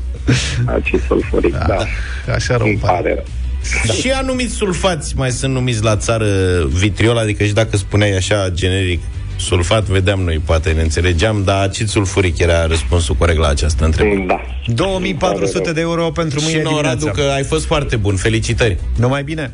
[0.66, 1.78] Acid sulfuric, da.
[2.34, 2.94] Așa rău Îmi pare.
[2.96, 3.26] pare rău.
[3.88, 3.94] Da.
[3.94, 6.28] Și anumiți sulfați mai sunt numiți la țară
[6.68, 9.02] vitriol, adică și dacă spuneai așa generic
[9.38, 14.24] sulfat, vedeam noi, poate ne înțelegeam, dar acid sulfuric era răspunsul corect la această întrebare.
[14.28, 14.42] Da.
[14.74, 17.22] 2400 de euro pentru Și mâine nouă, Radu, dimineața.
[17.22, 18.16] că ai fost foarte bun.
[18.16, 18.78] Felicitări!
[19.00, 19.54] Numai bine!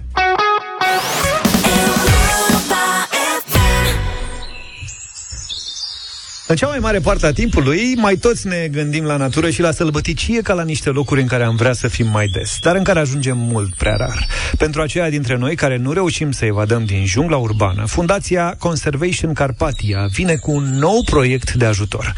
[6.51, 9.71] În cea mai mare parte a timpului, mai toți ne gândim la natură și la
[9.71, 12.83] sălbăticie ca la niște locuri în care am vrea să fim mai des, dar în
[12.83, 14.27] care ajungem mult prea rar.
[14.57, 20.07] Pentru aceia dintre noi care nu reușim să evadăm din jungla urbană, Fundația Conservation Carpatia
[20.11, 22.13] vine cu un nou proiect de ajutor.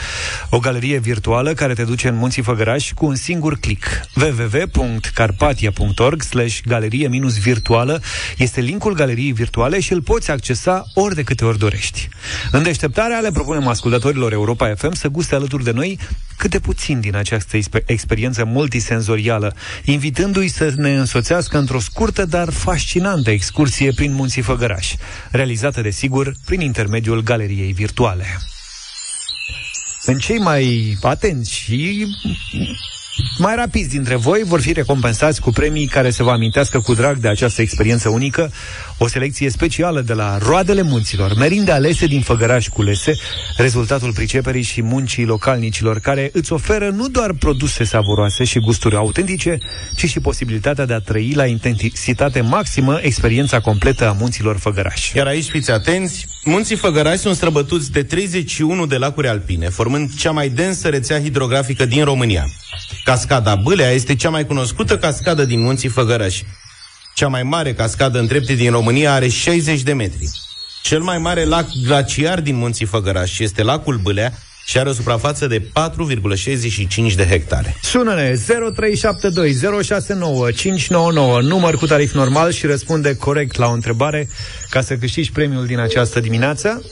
[0.50, 3.86] O galerie virtuală care te duce în Munții Făgăraș cu un singur click.
[4.16, 8.02] www.carpatia.org slash galerie-virtuală
[8.38, 12.10] este linkul galeriei virtuale și îl poți accesa ori de câte ori dorești.
[12.52, 15.99] În deșteptarea le propunem ascultătorilor Europa FM să guste alături de noi
[16.38, 23.30] câte puțin din această exper- experiență multisenzorială, invitându-i să ne însoțească într-o scurtă, dar fascinantă
[23.30, 24.93] excursie prin Munții Făgăraș,
[25.32, 28.26] realizată, desigur, prin intermediul galeriei virtuale.
[30.05, 32.07] În cei mai atenți și
[33.38, 37.18] mai rapizi dintre voi vor fi recompensați cu premii care să vă amintească cu drag
[37.18, 38.51] de această experiență unică,
[38.97, 43.14] o selecție specială de la Roadele Munților, merinde alese din Făgăraș culese,
[43.57, 49.57] rezultatul priceperii și muncii localnicilor care îți oferă nu doar produse savuroase și gusturi autentice,
[49.95, 55.12] ci și posibilitatea de a trăi la intensitate maximă experiența completă a munților Făgăraș.
[55.14, 60.32] Iar aici fiți atenți, munții Făgăraș sunt străbătuți de 31 de lacuri alpine, formând cea
[60.32, 62.46] mai densă rețea hidrografică din România.
[63.04, 66.42] Cascada Bâlea este cea mai cunoscută cascadă din munții Făgăraș.
[67.16, 70.30] Cea mai mare cascadă în trepte din România are 60 de metri.
[70.84, 74.34] Cel mai mare lac glaciar din munții Făgăraș este lacul Bâlea
[74.66, 75.59] și are o suprafață de
[77.09, 77.76] 4,65 de hectare.
[77.82, 78.36] Sună-ne
[78.74, 79.53] 0372
[79.84, 84.28] 069 599, număr cu tarif normal și răspunde corect la o întrebare
[84.70, 86.84] ca să câștigi premiul din această dimineață.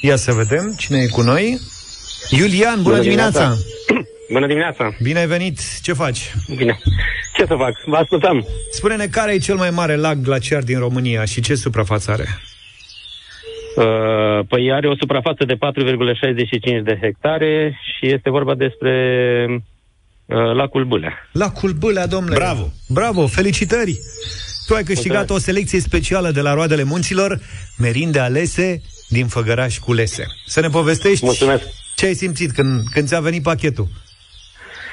[0.00, 1.60] Ia să vedem cine e cu noi.
[2.30, 3.38] Iulian, bună, Bună dimineața!
[3.38, 4.08] dimineața.
[4.32, 4.94] Bună dimineața!
[5.02, 5.80] Bine ai venit!
[5.82, 6.34] Ce faci?
[6.56, 6.78] Bine.
[7.36, 7.72] Ce să fac?
[7.86, 8.46] Vă ascultăm.
[8.72, 12.40] Spune-ne care e cel mai mare lac glaciar din România și ce suprafață are?
[13.76, 18.92] Uh, păi are o suprafață de 4,65 de hectare și este vorba despre
[20.26, 21.28] uh, lacul Bâlea.
[21.32, 22.34] Lacul Bâlea, domnule!
[22.34, 22.68] Bravo!
[22.88, 23.26] Bravo!
[23.26, 23.98] Felicitări!
[24.66, 25.46] Tu ai câștigat Mulțumesc.
[25.46, 27.40] o selecție specială de la Roadele Munților,
[27.78, 30.26] merinde alese din Făgăraș culese.
[30.46, 31.64] Să ne povestești Mulțumesc.
[31.96, 33.88] ce ai simțit când, când ți-a venit pachetul.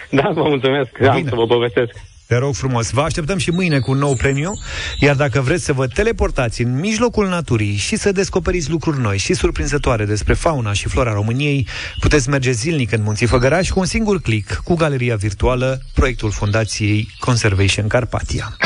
[0.10, 1.02] Da, vă mulțumesc.
[1.02, 1.92] Am să vă povestesc.
[2.32, 4.52] Te rog frumos, vă așteptăm și mâine cu un nou premiu,
[5.00, 9.34] iar dacă vreți să vă teleportați în mijlocul naturii și să descoperiți lucruri noi și
[9.34, 11.68] surprinzătoare despre fauna și flora României,
[12.00, 17.08] puteți merge zilnic în Munții Făgăraș cu un singur click cu galeria virtuală, proiectul Fundației
[17.20, 18.58] Conservation Carpatia.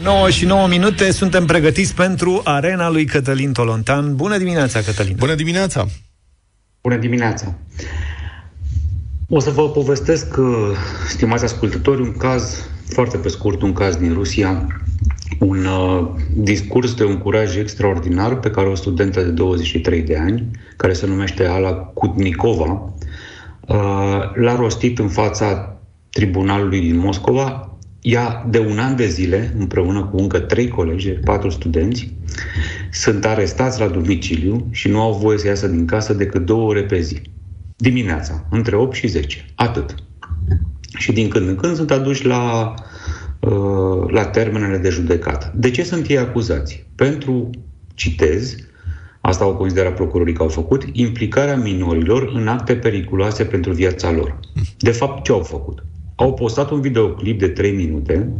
[0.00, 4.16] 9 și 9 minute, suntem pregătiți pentru arena lui Cătălin Tolontan.
[4.16, 5.14] Bună dimineața, Cătălin!
[5.18, 5.86] Bună dimineața!
[6.82, 7.54] Bună dimineața!
[9.28, 10.46] O să vă povestesc, uh,
[11.08, 14.66] stimați ascultători, un caz, foarte pe scurt, un caz din Rusia,
[15.38, 20.50] un uh, discurs de un curaj extraordinar pe care o studentă de 23 de ani,
[20.76, 22.92] care se numește Ala Kutnikova,
[23.68, 25.76] uh, l-a rostit în fața
[26.10, 27.67] tribunalului din Moscova.
[28.00, 32.16] Ea, de un an de zile, împreună cu încă trei colegi, patru studenți,
[32.92, 36.82] sunt arestați la domiciliu și nu au voie să iasă din casă decât două ore
[36.82, 37.20] pe zi.
[37.76, 39.44] Dimineața, între 8 și 10.
[39.54, 39.94] Atât.
[40.98, 42.74] Și din când în când sunt aduși la,
[43.40, 45.52] uh, la termenele de judecată.
[45.56, 46.86] De ce sunt ei acuzați?
[46.94, 47.50] Pentru,
[47.94, 48.56] citez,
[49.20, 54.38] asta au considerat procurorii că au făcut, implicarea minorilor în acte periculoase pentru viața lor.
[54.78, 55.82] De fapt, ce au făcut?
[56.20, 58.32] Au postat un videoclip de 3 minute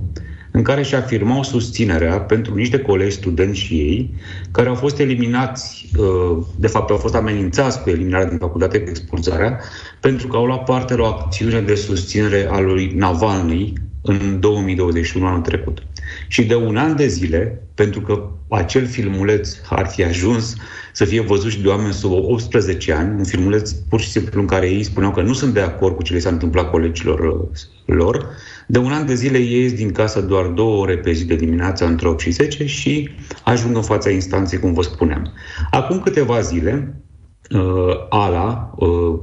[0.51, 4.15] în care și afirmau susținerea pentru niște colegi studenți și ei,
[4.51, 8.89] care au fost eliminați, uh, de fapt au fost amenințați cu eliminarea din facultate, cu
[8.89, 9.61] expulzarea,
[10.01, 13.73] pentru că au luat parte la o acțiune de susținere a lui Navalny
[14.03, 15.87] în 2021, anul trecut.
[16.29, 20.57] Și de un an de zile, pentru că acel filmuleț ar fi ajuns
[20.93, 24.47] să fie văzut și de oameni sub 18 ani, un filmuleț pur și simplu în
[24.47, 27.49] care ei spuneau că nu sunt de acord cu ce le s-a întâmplat colegilor uh,
[27.85, 28.29] lor,
[28.67, 31.35] De un an de zile ei ies din casă doar două ore pe zi de
[31.35, 33.11] dimineața, între 8 și 10 și
[33.45, 35.33] ajung în fața instanței, cum vă spuneam.
[35.71, 37.03] Acum câteva zile,
[37.51, 39.19] uh, Ala, uh,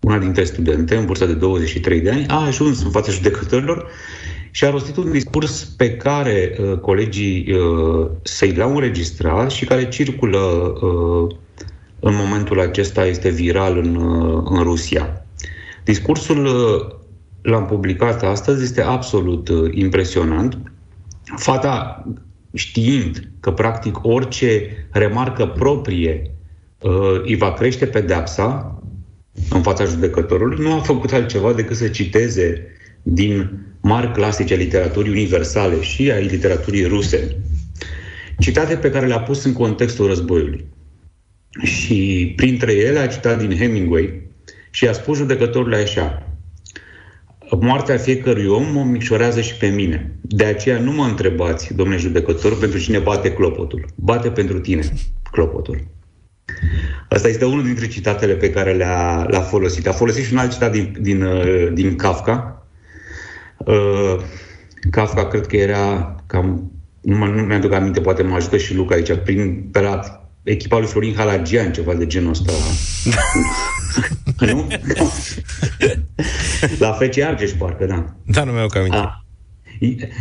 [0.00, 3.86] una dintre studente, în vârstă de 23 de ani, a ajuns în fața judecătorilor
[4.54, 9.88] și a rostit un discurs pe care uh, colegii uh, să-i l-au înregistrat și care
[9.88, 11.36] circulă uh,
[12.00, 15.26] în momentul acesta, este viral în, uh, în Rusia.
[15.84, 16.96] Discursul uh,
[17.42, 20.58] l-am publicat astăzi, este absolut uh, impresionant.
[21.36, 22.04] Fata,
[22.52, 26.30] știind că practic orice remarcă proprie
[26.80, 28.78] uh, îi va crește pedepsa
[29.50, 32.73] în fața judecătorului, nu a făcut altceva decât să citeze
[33.06, 37.36] din mari clasice literaturii universale și ai literaturii ruse,
[38.38, 40.64] citate pe care le-a pus în contextul războiului.
[41.62, 44.22] Și printre ele a citat din Hemingway
[44.70, 46.34] și a spus judecătorului așa,
[47.60, 50.12] Moartea fiecărui om mă micșorează și pe mine.
[50.20, 53.86] De aceea nu mă întrebați, domnule judecător, pentru cine bate clopotul.
[53.94, 54.82] Bate pentru tine
[55.30, 55.86] clopotul.
[57.08, 59.86] Asta este unul dintre citatele pe care le-a, le-a folosit.
[59.86, 62.63] A folosit și un alt citat din, din, uh, din Kafka.
[63.58, 64.16] Uh,
[64.90, 66.72] Kafka cred că era cam...
[67.00, 70.00] Nu, mă, nu mi-aduc aminte, poate mă ajută și Luca aici, prin, pe la
[70.42, 72.52] echipa lui Florin Halagian, ceva de genul ăsta.
[74.52, 74.66] nu?
[76.78, 78.04] La FC Argeș, parcă, da.
[78.26, 78.96] Da, nu mi-au aminte.
[78.96, 79.23] A.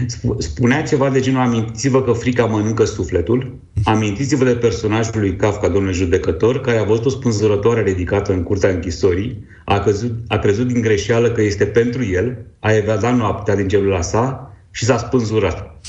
[0.06, 5.68] Sp- Spunea ceva de genul, amintiți-vă că frica mănâncă sufletul, amintiți-vă de personajul lui Kafka,
[5.68, 10.68] domnule judecător, care a văzut o spânzurătoare ridicată în curtea închisorii, a, căzut, a crezut
[10.68, 15.82] din greșeală că este pentru el, a evadat noaptea din celula sa și s-a spânzurat.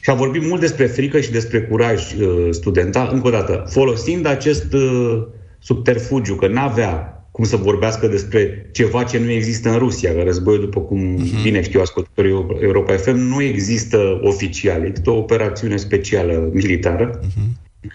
[0.00, 4.26] Și a vorbit mult despre frică și despre curaj uh, studenta, încă o dată, folosind
[4.26, 5.26] acest uh,
[5.58, 10.60] subterfugiu, că n-avea cum să vorbească despre ceva ce nu există în Rusia, că războiul,
[10.60, 11.42] după cum uh-huh.
[11.42, 12.30] bine știu ascultătorii
[12.60, 17.20] Europa FM, nu există oficial, există o operațiune specială militară.
[17.20, 17.88] Uh-huh.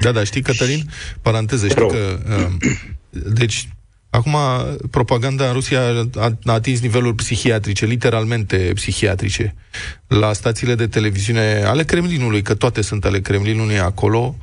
[0.00, 0.90] Da, da, știi, Cătălin,
[1.22, 2.18] paranteză, știi că...
[2.28, 2.70] Uh,
[3.34, 3.68] deci,
[4.10, 4.36] Acum,
[4.90, 5.80] propaganda în Rusia
[6.16, 9.54] a, a atins niveluri psihiatrice, literalmente psihiatrice.
[10.06, 14.36] La stațiile de televiziune ale Kremlinului, că toate sunt ale Kremlinului acolo,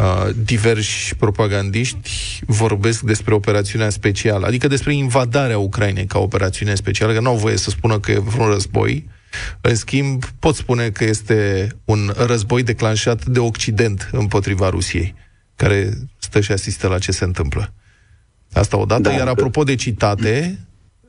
[0.00, 7.20] uh, diversi propagandiști vorbesc despre operațiunea specială, adică despre invadarea Ucrainei ca operațiune specială, că
[7.20, 9.08] nu au voie să spună că e vreun război.
[9.60, 15.14] În schimb, pot spune că este un război declanșat de Occident împotriva Rusiei,
[15.56, 17.72] care stă și asistă la ce se întâmplă.
[18.52, 19.02] Asta odată.
[19.02, 20.58] Da, Iar apropo de citate,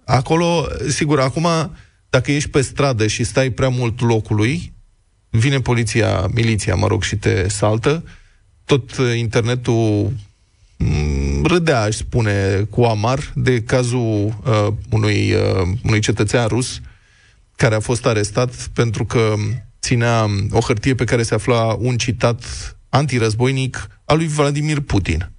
[0.06, 1.48] acolo, sigur, acum,
[2.10, 4.74] dacă ești pe stradă și stai prea mult locului,
[5.30, 8.04] vine poliția, miliția, mă rog, și te saltă,
[8.66, 10.12] tot internetul
[10.78, 16.80] mm, râdea, aș spune, cu amar de cazul uh, unui, uh, unui cetățean rus
[17.56, 19.34] care a fost arestat pentru că
[19.82, 22.44] ținea o hârtie pe care se afla un citat
[22.90, 25.30] antirăzboinic al lui Vladimir Putin.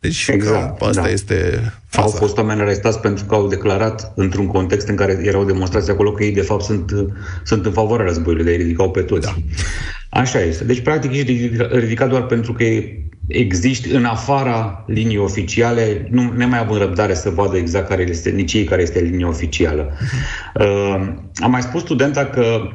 [0.00, 1.08] Deci, exact, asta da.
[1.08, 2.06] este faza.
[2.06, 6.12] Au fost oameni arestați pentru că au declarat, într-un context în care erau demonstrații acolo,
[6.12, 6.92] că ei, de fapt, sunt,
[7.44, 9.26] sunt în favoarea războiului, de ei ridicau pe toți.
[9.26, 9.34] Da.
[10.10, 10.64] Așa este.
[10.64, 12.64] Deci, practic, ești ridicat doar pentru că
[13.28, 18.52] existi în afara liniei oficiale, nu mai având răbdare să vadă exact care este, nici
[18.52, 19.90] ei care este linia oficială.
[19.90, 20.60] Uh-huh.
[20.60, 22.68] Uh, am mai spus studenta că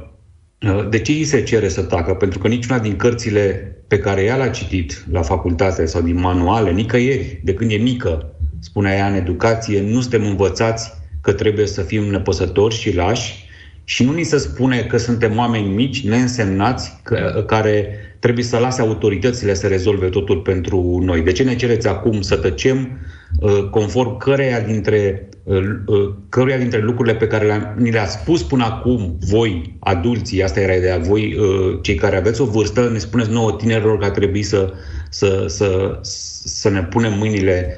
[0.62, 2.14] uh, de ce îi se cere să tacă?
[2.14, 6.72] Pentru că niciuna din cărțile pe care ea l-a citit la facultate sau din manuale,
[6.72, 11.82] nicăieri, de când e mică, spunea ea în educație, nu suntem învățați că trebuie să
[11.82, 13.46] fim nepăsători și lași
[13.84, 18.82] și nu ni se spune că suntem oameni mici, neînsemnați, că, care trebuie să lase
[18.82, 21.22] autoritățile să rezolve totul pentru noi.
[21.22, 23.00] De ce ne cereți acum să tăcem
[23.40, 28.44] uh, conform căreia dintre, uh, uh, căreia dintre lucrurile pe care le ni le-a spus
[28.44, 31.38] până acum voi, adulții, asta era ideea, voi,
[31.82, 34.74] cei care aveți o vârstă, ne spuneți nouă tinerilor că ar trebui să,
[35.10, 36.00] să, să,
[36.44, 37.78] să ne punem mâinile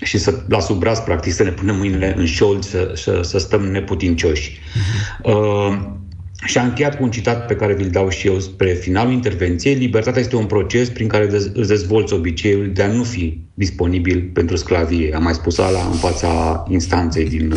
[0.00, 3.38] și să, la sub braț, practic, să ne punem mâinile în șold, să, să, să
[3.38, 4.60] stăm neputincioși.
[4.60, 6.00] Uh-huh.
[6.44, 9.74] Și a încheiat cu un citat pe care vi-l dau și eu spre finalul intervenției.
[9.74, 14.56] Libertatea este un proces prin care îți dezvolți obiceiul de a nu fi disponibil pentru
[14.56, 15.14] sclavie.
[15.14, 17.54] Am mai spus ala în fața instanței din,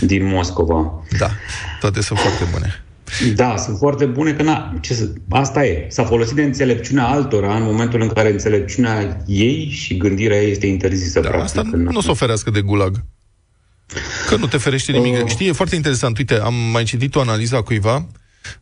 [0.00, 1.04] din Moscova.
[1.18, 1.30] Da,
[1.80, 2.82] toate sunt foarte bune.
[3.34, 5.86] Da, sunt foarte bune, că na, ce să, asta e.
[5.88, 10.66] S-a folosit de înțelepciunea altora în momentul în care înțelepciunea ei și gândirea ei este
[10.66, 11.20] interzisă.
[11.20, 13.04] Da, practic, asta nu, nu se oferească de gulag.
[14.28, 15.22] Că nu te ferește nimic.
[15.22, 15.26] Uh.
[15.26, 16.18] Știi, e foarte interesant.
[16.18, 18.06] Uite, am mai citit o analiză a cuiva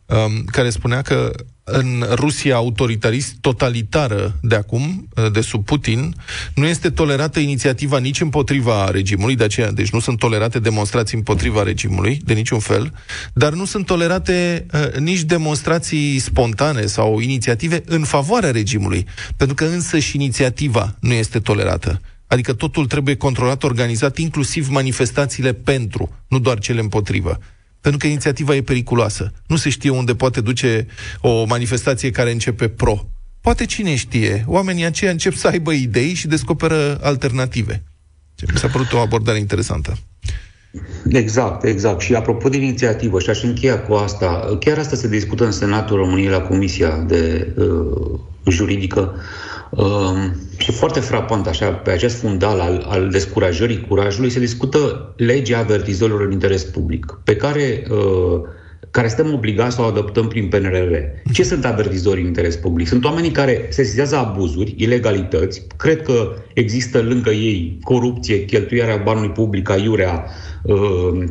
[0.05, 1.31] um, care spunea că
[1.69, 6.15] în Rusia autoritarist, totalitară de acum, de sub Putin,
[6.55, 11.63] nu este tolerată inițiativa nici împotriva regimului, de aceea, deci nu sunt tolerate demonstrații împotriva
[11.63, 12.93] regimului, de niciun fel,
[13.33, 19.05] dar nu sunt tolerate uh, nici demonstrații spontane sau inițiative în favoarea regimului,
[19.37, 22.01] pentru că însă și inițiativa nu este tolerată.
[22.27, 27.39] Adică totul trebuie controlat, organizat, inclusiv manifestațiile pentru, nu doar cele împotrivă
[27.87, 29.31] pentru că inițiativa e periculoasă.
[29.45, 30.87] Nu se știe unde poate duce
[31.21, 33.09] o manifestație care începe pro.
[33.41, 37.83] Poate cine știe, oamenii aceia încep să aibă idei și descoperă alternative.
[38.51, 39.97] Mi s-a părut o abordare interesantă.
[41.09, 42.01] Exact, exact.
[42.01, 45.97] Și apropo de inițiativă, și aș încheia cu asta, chiar asta se discută în Senatul
[45.97, 49.21] României la Comisia de uh, Juridică uh,
[50.57, 56.21] și foarte frapant, așa, pe acest fundal al, al descurajării curajului, se discută legea avertizorilor
[56.21, 58.41] în interes public, pe care uh,
[58.91, 60.93] care suntem obligați să o adoptăm prin PNRR.
[61.33, 62.87] Ce sunt avertizorii în interes public?
[62.87, 69.69] Sunt oamenii care sesizează abuzuri, ilegalități, cred că există lângă ei corupție, cheltuirea banului public,
[69.69, 70.25] aiurea,
[70.63, 71.23] uh,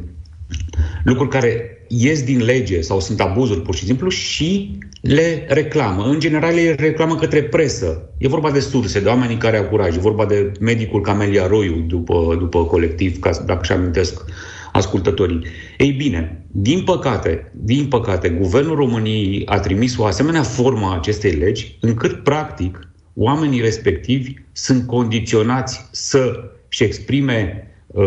[1.04, 6.04] lucruri care ies din lege sau sunt abuzuri pur și simplu și le reclamă.
[6.04, 8.10] În general le reclamă către presă.
[8.18, 9.96] E vorba de surse, de oamenii care au curaj.
[9.96, 14.24] E vorba de medicul Camelia Roiu după, după colectiv, ca, dacă și amintesc
[14.72, 15.46] ascultătorii.
[15.78, 21.30] Ei bine, din păcate, din păcate, Guvernul României a trimis o asemenea formă a acestei
[21.30, 28.04] legi, încât, practic, oamenii respectivi sunt condiționați să-și exprime uh,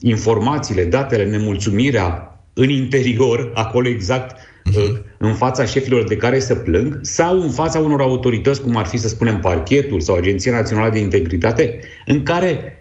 [0.00, 2.27] informațiile, datele, nemulțumirea
[2.58, 4.36] în interior, acolo exact
[4.76, 8.86] uh, în fața șefilor de care să plâng, sau în fața unor autorități, cum ar
[8.86, 12.72] fi, să spunem, parchetul sau Agenția Națională de Integritate, în care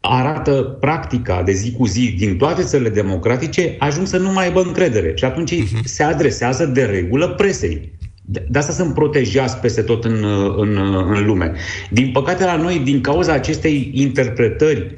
[0.00, 4.62] arată practica de zi cu zi din toate țările democratice, ajung să nu mai aibă
[4.62, 5.12] încredere.
[5.14, 5.84] Și atunci uh-huh.
[5.84, 7.92] se adresează de regulă presei.
[8.24, 10.24] De asta sunt protejați peste tot în,
[10.56, 10.76] în,
[11.14, 11.52] în lume.
[11.90, 14.94] Din păcate la noi, din cauza acestei interpretări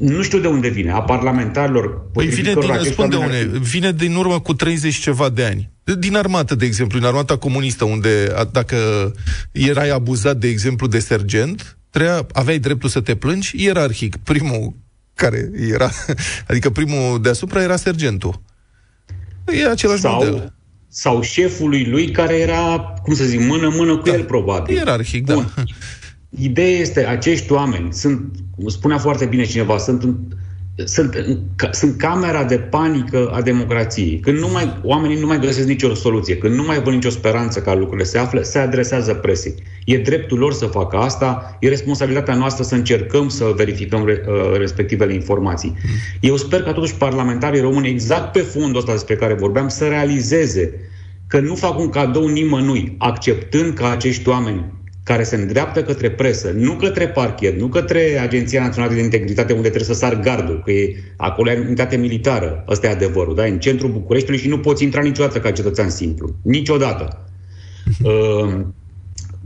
[0.00, 2.10] nu știu de unde vine, a parlamentarilor.
[2.12, 5.70] Păi vine din, spun de unde, vine din urmă cu 30 ceva de ani.
[5.98, 8.76] Din armată, de exemplu, în armata comunistă, unde dacă
[9.52, 14.16] erai abuzat, de exemplu, de sergent, treia, aveai dreptul să te plângi ierarhic.
[14.16, 14.72] Primul
[15.14, 15.90] care era,
[16.48, 18.42] adică primul deasupra era sergentul.
[19.46, 20.52] E același sau, model.
[20.88, 24.14] Sau șefului lui care era, cum să zic, mână-mână cu da.
[24.14, 24.76] el, probabil.
[24.76, 25.52] Ierarhic, Bun.
[25.56, 25.62] da.
[26.38, 28.34] Ideea este, acești oameni sunt,
[28.66, 30.16] spunea foarte bine cineva, sunt, în,
[30.84, 34.20] sunt, în, ca- sunt camera de panică a democrației.
[34.20, 37.60] Când nu mai, oamenii nu mai găsesc nicio soluție, când nu mai văd nicio speranță
[37.60, 39.54] ca lucrurile se află, se adresează presei.
[39.84, 44.58] E dreptul lor să facă asta, e responsabilitatea noastră să încercăm să verificăm re, uh,
[44.58, 45.76] respectivele informații.
[46.20, 50.72] Eu sper că totuși parlamentarii români, exact pe fundul ăsta despre care vorbeam, să realizeze
[51.26, 54.64] că nu fac un cadou nimănui, acceptând că acești oameni
[55.10, 59.68] care se îndreaptă către presă, nu către parchet, nu către Agenția Națională de Integritate, unde
[59.68, 62.64] trebuie să sar gardul, că e, acolo e unitate militară.
[62.68, 63.44] Ăsta e adevărul, da?
[63.44, 66.34] În centrul Bucureștiului și nu poți intra niciodată ca cetățean simplu.
[66.42, 67.24] Niciodată.
[68.02, 68.60] Uh,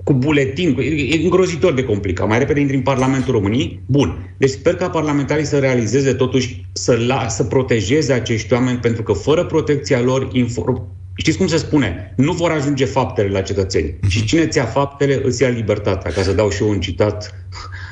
[0.05, 2.29] cu buletin, cu, e îngrozitor de complicat.
[2.29, 3.83] Mai repede intri în Parlamentul României.
[3.87, 4.35] Bun.
[4.39, 9.13] Deci sper ca parlamentarii să realizeze totuși, să, la, să protejeze acești oameni, pentru că
[9.13, 12.15] fără protecția lor, inform, Știți cum se spune?
[12.17, 13.95] Nu vor ajunge faptele la cetățeni.
[14.09, 17.35] Și cine ți-a faptele, îți ia libertatea, ca să dau și eu un citat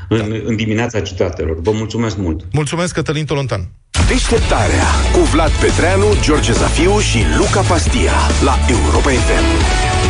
[0.08, 0.24] în, da.
[0.44, 1.60] în dimineața citatelor.
[1.60, 2.44] Vă mulțumesc mult!
[2.52, 3.68] Mulțumesc, Cătălin Tolontan.
[4.08, 8.12] Deșteptarea cu Vlad Petreanu, George Zafiu și Luca Pastia
[8.44, 10.01] la Europa FM.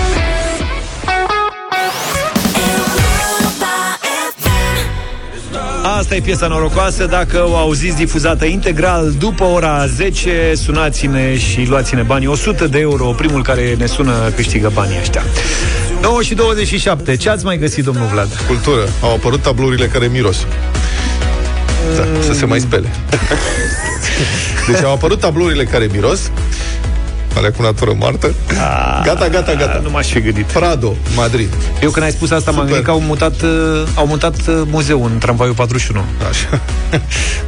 [5.83, 7.07] Asta e piesa norocoasă.
[7.07, 12.27] Dacă o auziți difuzată integral după ora 10, sunați-ne și luați-ne banii.
[12.27, 15.23] 100 de euro, primul care ne sună câștigă banii ăștia.
[16.03, 17.17] 9 și 27.
[17.17, 18.45] Ce ați mai găsit, domnul Vlad?
[18.47, 18.89] Cultură.
[19.03, 20.47] Au apărut tablourile care miros.
[21.97, 22.89] Da, să se mai spele.
[24.67, 26.31] Deci au apărut tablourile care miros,
[27.37, 28.35] alea cu natură moartă.
[29.05, 29.81] Gata, gata, gata.
[29.83, 30.45] Nu m-aș fi gândit.
[30.45, 31.49] Prado, Madrid.
[31.83, 33.49] Eu când ai spus asta m-am gândit că au mutat, uh,
[33.95, 36.05] au mutat uh, muzeul în tramvaiul 41.
[36.31, 36.61] Așa.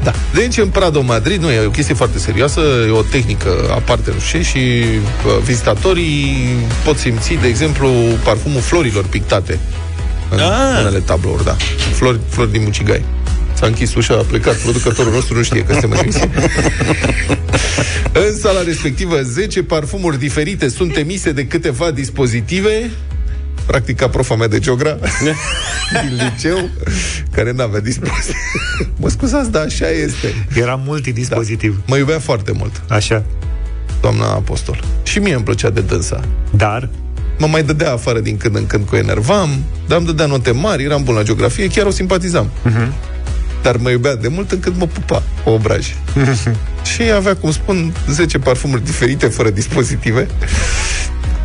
[0.02, 0.12] Da.
[0.34, 4.18] Deci în Prado, Madrid, nu e o chestie foarte serioasă, e o tehnică aparte, nu
[4.20, 4.58] știu ce, și
[5.26, 6.46] uh, vizitatorii
[6.84, 7.88] pot simți, de exemplu,
[8.24, 9.58] parfumul florilor pictate
[10.30, 10.80] în Ah.
[10.80, 11.56] unele tablouri, da.
[11.94, 13.04] Flori, flori din mucigai.
[13.64, 14.56] S-a închis ușa, a plecat.
[14.56, 16.32] Producătorul nostru nu știe că suntem în emisiune.
[18.28, 22.90] în sala respectivă, 10 parfumuri diferite sunt emise de câteva dispozitive
[23.66, 24.98] practic ca profa mea de geogra
[26.02, 26.68] din liceu,
[27.30, 28.34] care n-avea dispozitiv.
[28.96, 30.46] mă scuzați, dar așa este.
[30.54, 31.74] Era multidispozitiv.
[31.76, 31.82] Da.
[31.86, 32.82] Mă iubea foarte mult.
[32.88, 33.24] Așa.
[34.00, 34.84] Doamna Apostol.
[35.02, 36.20] Și mie îmi plăcea de dânsa.
[36.50, 36.88] Dar?
[37.38, 40.82] mă mai dădea afară din când în când cu enervam, dar îmi dădea note mari,
[40.82, 42.50] eram bun la geografie, chiar o simpatizam.
[42.62, 42.92] Mhm.
[43.64, 45.86] Dar mă iubea de mult încât mă pupa cu obraj.
[46.94, 50.26] și avea, cum spun, 10 parfumuri diferite, fără dispozitive.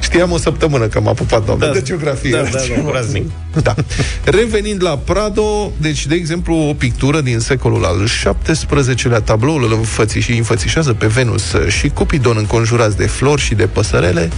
[0.02, 1.72] Știam o săptămână că m-a pupat doamna Da.
[1.74, 2.32] de geografie.
[2.32, 3.32] Da, da, da, groaznic.
[3.64, 3.76] Da.
[4.24, 8.04] Revenind la Prado, deci, de exemplu, o pictură din secolul al
[8.44, 13.66] XVII-lea, tabloul îl înfăți și înfățișează pe Venus și Cupidon înconjurați de flori și de
[13.68, 14.30] păsărele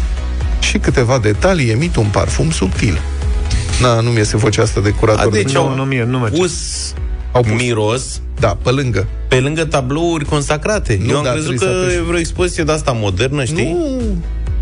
[0.59, 3.01] și câteva detalii emit un parfum subtil.
[3.81, 5.25] Na, nu mi iese vocea asta de curator.
[5.25, 6.37] A, deci au nu, mie, nu merge.
[6.41, 6.53] pus,
[7.31, 7.51] Au pus.
[7.51, 9.07] miros Da, pe lângă.
[9.27, 10.99] pe lângă tablouri consacrate.
[11.03, 11.97] Nu, Eu am da, crezut că trebuie să apeși.
[11.97, 13.71] e vreo expoziție de asta modernă, știi?
[13.71, 14.01] Nu,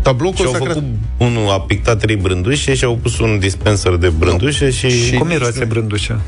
[0.02, 0.74] tablou Și au consacrat.
[0.76, 5.04] făcut, unul a pictat trei brândușe și au pus un dispenser de brândușe și...
[5.06, 6.20] Și- Cum miroase brândușa?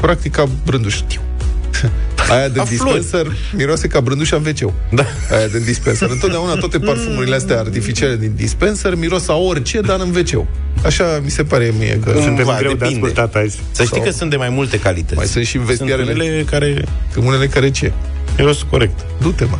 [0.00, 0.98] Practic ca brânduș.
[2.30, 2.98] Aia de A flori.
[3.00, 5.04] dispenser miroase ca brândușa în wc Da.
[5.36, 6.10] Aia de dispenser.
[6.10, 10.46] Întotdeauna toate parfumurile astea artificiale din dispenser miros a orice, dar în wc
[10.84, 12.10] Așa mi se pare mie că...
[12.10, 12.84] Cumva, Suntem greu de depinde.
[13.06, 13.60] ascultat azi.
[13.70, 15.14] Să știi Sau- că sunt de mai multe calități.
[15.14, 16.84] Mai sunt și sunt vestiarele unele care
[17.24, 17.92] Unele care ce?
[18.38, 18.98] miros corect.
[19.20, 19.58] Du-te, mă.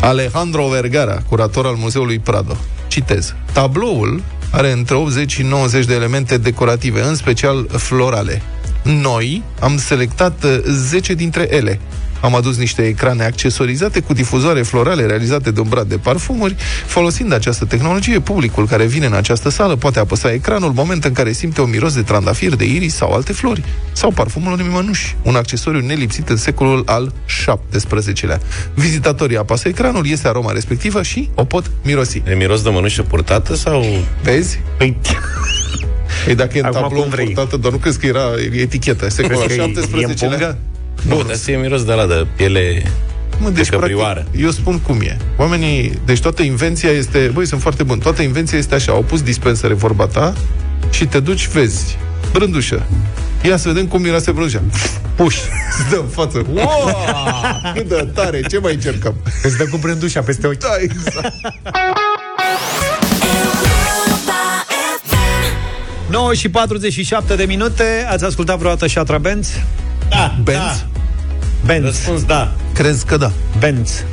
[0.00, 2.56] Alejandro Vergara, curator al Muzeului Prado.
[2.88, 3.34] Citez.
[3.52, 8.42] Tabloul are între 80 și 90 de elemente decorative, în special florale.
[8.82, 11.80] Noi am selectat uh, 10 dintre ele.
[12.22, 16.56] Am adus niște ecrane accesorizate cu difuzoare florale realizate de un brad de parfumuri.
[16.86, 21.12] Folosind această tehnologie, publicul care vine în această sală poate apăsa ecranul în moment în
[21.12, 23.64] care simte un miros de trandafir, de iris sau alte flori.
[23.92, 27.12] Sau parfumul unui mănuși, un accesoriu nelipsit în secolul al
[27.70, 28.40] XVII-lea.
[28.74, 32.22] Vizitatorii apasă ecranul, iese aroma respectivă și o pot mirosi.
[32.28, 33.84] E miros de mănușă purtată sau...
[34.22, 34.60] Vezi?
[34.76, 34.96] Păi,
[36.24, 37.24] Păi dacă e în Acum tablou cum vrei.
[37.24, 39.08] purtată, doar nu crezi că era etichetă.
[39.10, 39.62] Secolul al crezi că
[39.96, 40.28] e- e în XVII-lea.
[40.28, 40.58] pungă?
[41.02, 42.82] Nu, dar să e miros de la de piele...
[43.38, 44.20] Mă, deci, de căprioară.
[44.20, 45.16] practic, eu spun cum e.
[45.36, 49.22] Oamenii, deci toată invenția este, băi, sunt foarte buni, toată invenția este așa, au pus
[49.22, 50.34] dispensere vorba ta
[50.90, 51.98] și te duci, vezi,
[52.32, 52.82] brândușă.
[53.42, 54.62] Ia să vedem cum miroase brândușa.
[55.14, 55.36] Puș,
[55.78, 56.46] îți dă în față.
[56.52, 56.94] Wow!
[57.74, 59.14] Cât de tare, ce mai încercăm?
[59.42, 60.58] îți dă cu brândușa peste ochi.
[60.58, 61.32] Da, exact.
[66.12, 68.06] 9 și 47 de minute.
[68.10, 69.48] Ați ascultat vreodată Shatra Benz?
[70.08, 70.58] Da, Benz?
[70.58, 70.74] da.
[71.66, 71.84] Benz.
[71.84, 72.52] Răspuns da.
[72.74, 73.32] Crezi că da.
[73.58, 74.04] Benz.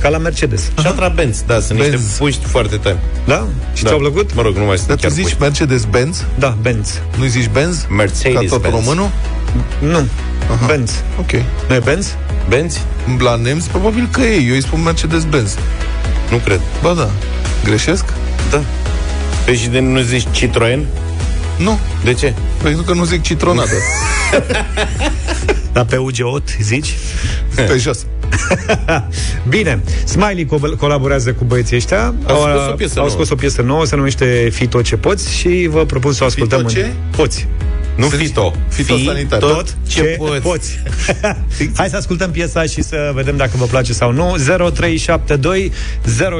[0.00, 0.70] Ca la Mercedes.
[0.78, 1.92] Shatra Benz, da, sunt Benz.
[1.92, 2.96] niște puști foarte tari.
[3.26, 3.46] Da?
[3.74, 3.88] Și Da.
[3.88, 4.34] ți-au plăcut?
[4.34, 5.40] Mă rog, nu mai sunt Dar tu chiar zici puști.
[5.40, 6.24] Mercedes-Benz?
[6.38, 7.00] Da, Benz.
[7.18, 7.86] Nu zici Benz?
[7.96, 8.74] Mercedes Ca tot Benz.
[8.74, 9.10] românul?
[9.80, 10.06] Nu.
[10.66, 10.90] Benz.
[11.18, 11.30] Ok.
[11.68, 12.16] Nu e Benz?
[12.48, 12.78] Benz?
[13.18, 14.46] La nemți, probabil că e.
[14.46, 15.54] Eu îi spun Mercedes-Benz.
[16.30, 16.60] Nu cred.
[16.82, 17.08] Ba da.
[17.64, 18.04] Greșesc?
[18.50, 18.62] Da.
[19.44, 20.86] Păi și de nu zici Citroen?
[21.58, 21.78] Nu.
[22.04, 22.34] De ce?
[22.62, 23.70] Pentru că nu zic citronadă.
[25.72, 26.94] Dar pe UG8 zici?
[27.54, 28.06] Pe jos.
[29.48, 32.14] Bine, Smiley co- colaborează cu băieții ăștia.
[32.26, 33.10] Au scos o piesă au nouă.
[33.16, 36.26] scos o piesă nouă, se numește Fi tot ce poți și vă propun să o
[36.26, 36.60] ascultăm.
[36.62, 36.80] tot ce?
[36.84, 36.92] În...
[37.16, 37.46] Poți.
[37.96, 38.52] Nu Sunt fito.
[38.68, 39.40] fitosanitar.
[39.40, 40.40] Fi Tot ce poți.
[40.40, 40.78] poți.
[41.76, 44.34] Hai să ascultăm piesa și să vedem dacă vă place sau nu.
[44.72, 45.72] 0372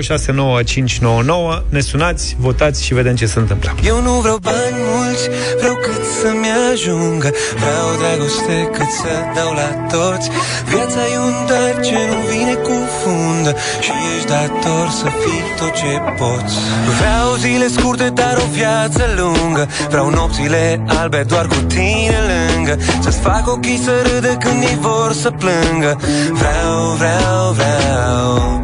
[0.03, 1.63] 069599.
[1.69, 3.75] Ne sunați, votați și vedem ce se întâmplă.
[3.85, 5.29] Eu nu vreau bani mulți,
[5.59, 7.31] vreau cât să-mi ajungă
[7.63, 10.29] Vreau dragoste cât să dau la toți
[10.69, 15.73] Viața e un dar ce nu vine cu fundă Și ești dator să fii tot
[15.81, 16.55] ce poți
[16.99, 22.77] Vreau zile scurte, dar o viață lungă Vreau nopțile albe doar cu tine lângă.
[23.01, 26.01] Să-ți fac ochii să râdă când ei vor să plângă.
[26.33, 28.63] Vreau, vreau, vreau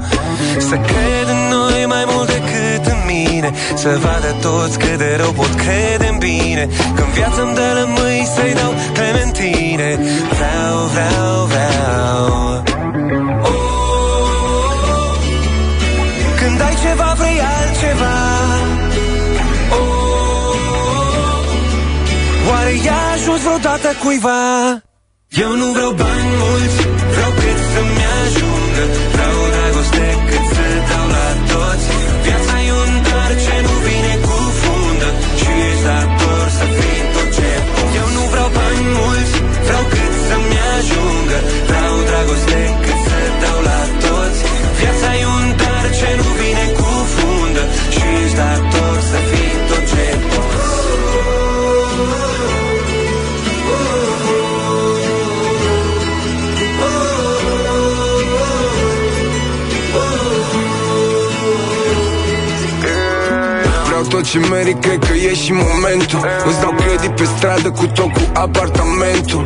[0.59, 3.53] Să cred în noi mai mult decât în mine.
[3.74, 6.68] Să vadă toți cât de rău pot crede în bine.
[6.97, 9.91] Când viața îmi dă lămâi să-i dau clementine.
[10.39, 12.62] Vreau, vreau, vreau.
[13.43, 13.89] Oh,
[16.41, 18.14] Când ai ceva vrei altceva.
[19.79, 19.98] Oh,
[22.49, 24.41] Oare i-a ajuns vreodată cuiva?
[25.29, 26.81] Eu nu vreau bani mulți,
[27.15, 29.48] vreau cât să-mi ajungă Vreau
[64.19, 66.21] tot ce merit, cred că e și momentul.
[66.49, 69.45] Îți dau credit pe stradă cu tot cu apartamentul.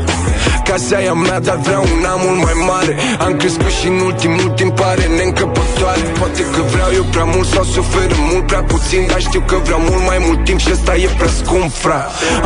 [0.68, 2.92] Casa e a mea, dar vreau una mult mai mare.
[3.24, 6.04] Am crescut și în ultimul timp pare neîncăpătoare.
[6.20, 9.56] Poate că vreau eu prea mult sau se oferă mult prea puțin Dar știu că
[9.66, 12.00] vreau mult mai mult timp și ăsta e prea scump, fra.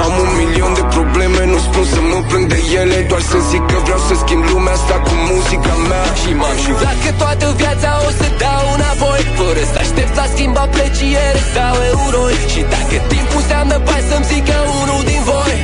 [0.04, 3.62] Am un milion de probleme, nu spun să mă plâng de ele Doar să zic
[3.70, 6.06] că vreau să schimb lumea asta cu muzica mea.
[6.22, 10.64] Și m-am jurat că toată viața o să dau înapoi Fără să aștept la schimba
[10.74, 11.74] pleciere sau
[12.16, 15.54] euroi Și dacă timpul înseamnă bani să-mi zică unul din voi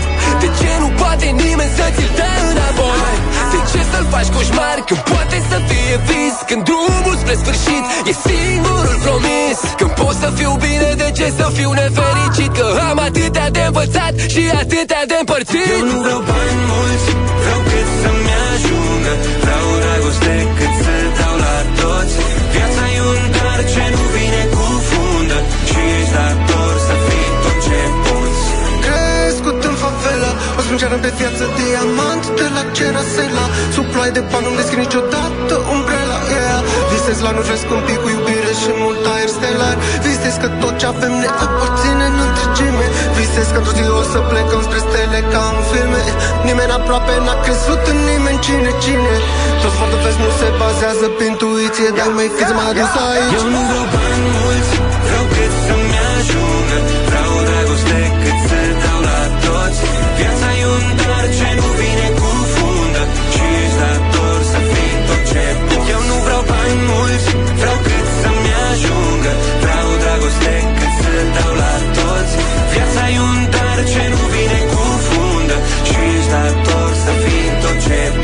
[0.42, 3.14] De ce nu poate nimeni să ți-l dea înapoi?
[3.52, 6.36] De ce să-l faci coșmar când poate să fie vis?
[6.48, 11.46] Când drumul spre sfârșit e singurul promis Când pot să fiu bine, de ce să
[11.56, 12.50] fiu nefericit?
[12.58, 17.08] Că am atâtea de învățat și atâtea de împărțit Eu nu vreau bani mulți,
[17.42, 19.12] vreau cât să-mi ajungă
[19.44, 20.94] Vreau dragoste cât să
[30.72, 34.82] favela O strângeară pe viață diamant De la Cerasela Sub ploaie de bani nu descrie
[34.86, 36.60] niciodată umbrela yeah.
[36.90, 39.76] Visez la nu vezi câmpii cu iubire și mult aer stelar.
[40.04, 42.86] Visez că tot ce avem ne aparține în întregime.
[43.18, 46.02] Visez că într-o zi o să plecăm spre stele ca în filme.
[46.48, 49.14] Nimeni aproape n-a crezut în nimeni cine, cine.
[49.62, 53.34] Toți foarte vezi nu se bazează pe intuiție Dar mai fiți m-a adus aici.
[53.38, 54.74] Eu nu vreau bani mulți,
[55.06, 56.76] vreau cât să-mi ajungă.
[57.08, 59.80] Vreau dragoste cât să dau la toți.
[60.18, 60.41] Viața
[61.22, 63.02] e un dar ce nu vine cu fundă
[63.32, 65.90] Și ești dator să fii tot ce poți.
[65.94, 67.28] Eu nu vreau bani mulți,
[67.60, 72.34] vreau cât să-mi ajungă Vreau dragoste cât să dau la toți.
[72.72, 75.56] Viața e un dar ce nu vine cu fundă
[75.88, 78.21] Și ești dator să fii tot ce poți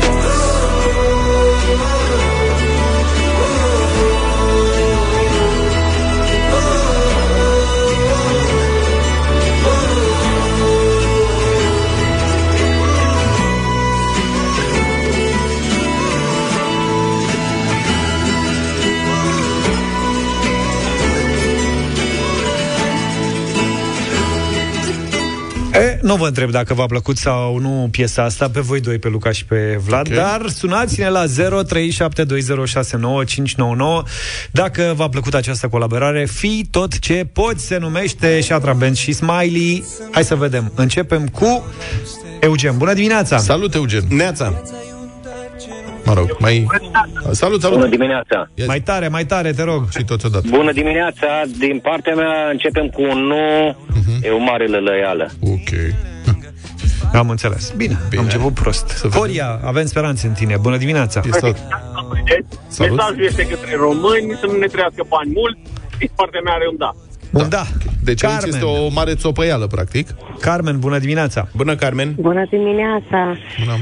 [26.01, 29.31] nu vă întreb dacă v-a plăcut sau nu piesa asta, pe voi doi, pe Luca
[29.31, 30.17] și pe Vlad, okay.
[30.17, 31.29] dar sunați-ne la 0372069599
[34.51, 36.25] dacă v-a plăcut această colaborare.
[36.25, 39.83] Fii tot ce poți se numește Shatra Band și Smiley.
[40.11, 40.71] Hai să vedem.
[40.75, 41.65] Începem cu
[42.39, 42.77] Eugen.
[42.77, 43.37] Bună dimineața!
[43.37, 44.03] Salut, Eugen!
[44.09, 44.61] Neața!
[46.05, 46.67] Mă rog, mai...
[47.31, 47.77] Salut, salut!
[47.77, 48.49] Bună dimineața!
[48.67, 49.89] Mai tare, mai tare, te rog!
[49.89, 50.47] Și totodată.
[50.49, 51.27] Bună dimineața!
[51.57, 54.25] Din partea mea începem cu un nu, uh-huh.
[54.25, 55.29] e o mare lălăială.
[55.41, 55.69] Ok.
[57.13, 57.73] Am înțeles.
[57.75, 58.21] Bine, Bine.
[58.21, 59.07] am început prost.
[59.15, 60.57] Horia, avem speranțe în tine.
[60.57, 61.21] Bună dimineața!
[61.31, 61.57] Salut.
[62.67, 62.95] Salut.
[62.95, 65.59] Mesajul este către români să nu ne trăiască bani mulți.
[65.97, 66.91] Din partea mea are un da.
[67.31, 67.63] Un da.
[68.03, 70.07] Deci aici este o mare țopăială, practic.
[70.39, 71.47] Carmen, bună dimineața!
[71.55, 72.15] Bună, Carmen!
[72.19, 73.37] Bună dimineața!
[73.59, 73.77] Bună.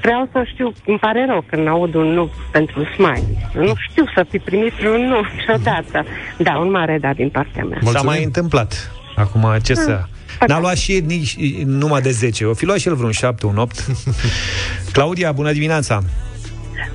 [0.00, 3.50] Vreau să știu, îmi pare rău când aud un nu pentru smile.
[3.54, 6.04] Nu știu să fi primit un nu niciodată.
[6.38, 7.78] Da, un mare da din partea mea.
[7.92, 8.92] S-a mai întâmplat.
[9.16, 10.00] Acum, ce să...
[10.46, 12.44] N-a luat și el nici numai de 10.
[12.44, 13.86] O fi luat și el vreun 7, un 8.
[14.92, 16.02] Claudia, bună dimineața!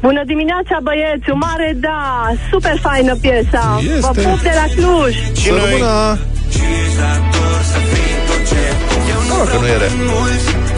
[0.07, 1.29] Bună dimineața, băieți!
[1.33, 2.01] Un mare da!
[2.51, 3.65] Super faină piesa!
[3.79, 3.99] Este.
[4.05, 5.13] Vă pup de la Cluj!
[5.41, 5.59] Și noi...
[5.59, 5.93] Rămână...
[9.29, 9.91] Nu, că nu e rea.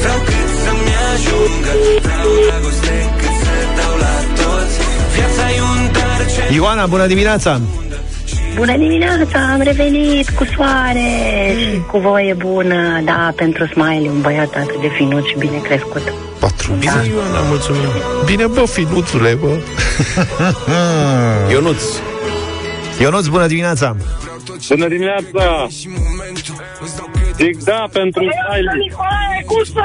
[0.02, 1.72] Vreau cât să-mi ajungă
[2.06, 4.78] Vreau dragoste cât să dau la toți
[5.16, 7.62] Viața e un dar ce Ioana, bună dimineața!
[8.56, 11.10] Bună dimineața, am revenit cu soare
[11.60, 16.14] și cu voie bună, da, pentru Smiley, un băiat atât de finuț și bine crescut.
[16.46, 16.74] Patru.
[16.74, 17.90] Bine, Ioana, mulțumim.
[18.26, 19.60] Bine, bă, finuțule, bă.
[21.52, 21.84] Ionuț.
[23.00, 23.96] Ionuț, bună dimineața!
[24.70, 25.68] Bună dimineața!
[27.38, 28.78] Zic da pentru Smiley.
[28.78, 29.82] Nicolae Guță!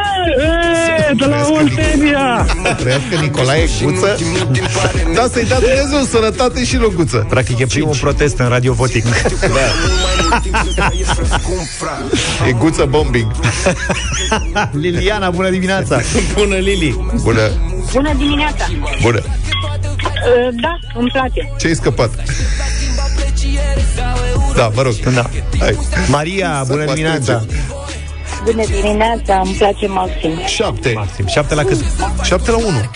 [1.09, 2.47] E, de la Oltenia!
[2.77, 4.19] Trăiască Nicolae Guță
[5.15, 9.05] Da, să-i dea Dumnezeu sănătate și locuță Practic e primul protest în Radio Voting.
[12.49, 13.31] E guță bombing
[14.73, 16.01] Liliana, bună dimineața!
[16.35, 17.07] Bună, Lili!
[17.23, 17.51] Bună,
[17.93, 18.65] Bună dimineața!
[19.03, 21.53] bună Uh, Da, îmi place.
[21.59, 22.11] Ce-ai scăpat?
[24.55, 25.31] Da, mă rog Da.
[25.59, 25.79] Hai.
[26.09, 27.45] Maria, bună Să dimineața!
[28.45, 30.31] Bună dimineața, îmi place maxim.
[30.47, 31.85] Șapte Maxim, 7 la cât?
[32.23, 32.91] Șapte la unu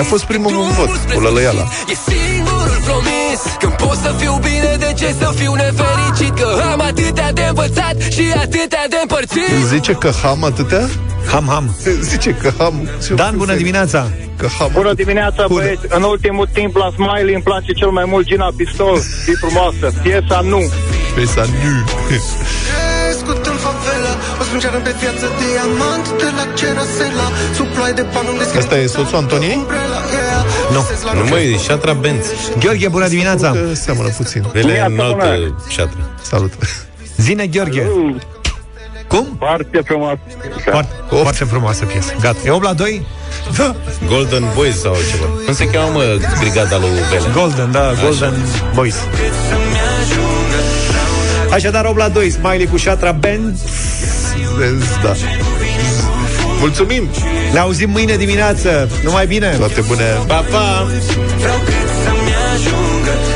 [0.00, 4.76] A fost primul meu vot Cu lălăiala E singurul promis Când pot să fiu bine,
[4.78, 9.92] de ce să fiu nefericit Că am atâtea de învățat și atâtea de împărțit Zice
[9.92, 10.84] că ham atâtea?
[11.32, 14.10] Ham, ham Zice că ham Dan, bună dimineața!
[14.36, 15.62] Că ham Bună dimineața, Bună.
[15.62, 15.86] băieți!
[15.88, 18.96] În ultimul timp la Smiley îmi place cel mai mult Gina Pistol.
[19.28, 19.94] E frumoasă.
[20.02, 20.60] Piesa nu.
[21.16, 21.54] Mesa nu.
[23.86, 27.26] Crescut în favela O sprânceană pe viață diamant De la Cerasela
[27.56, 29.60] Sub ploaie de bani unde scrie Asta e soțul Antoniei?
[30.74, 30.82] Nu.
[31.14, 32.26] Nu mă, e șatra Benz.
[32.58, 33.50] Gheorghe, bună dimineața!
[33.50, 34.44] Că seamănă puțin.
[34.52, 36.10] Ele e în altă șatră.
[36.22, 36.52] Salut.
[37.16, 37.90] Zine, Gheorghe.
[39.06, 39.36] Cum?
[39.38, 40.16] Foarte frumos.
[40.70, 42.12] Foarte, foarte frumoasă piesă.
[42.20, 42.38] Gata.
[42.44, 43.06] E 8 la 2?
[43.56, 43.74] Da.
[44.08, 45.26] Golden Boys sau ceva.
[45.44, 47.30] Cum se cheamă, mă, brigada lui Vele?
[47.34, 48.34] Golden, da, Golden
[48.74, 48.96] Boys.
[51.50, 53.58] Așadar, 8 la 2, Smiley cu Shatra Band.
[55.02, 55.12] Da.
[56.60, 57.08] Mulțumim!
[57.52, 58.88] Ne auzim mâine dimineață.
[59.04, 59.54] Numai bine!
[59.58, 60.04] Toate bune!
[60.26, 60.86] Pa, pa!
[61.38, 63.35] Vreau cât să-mi ajungă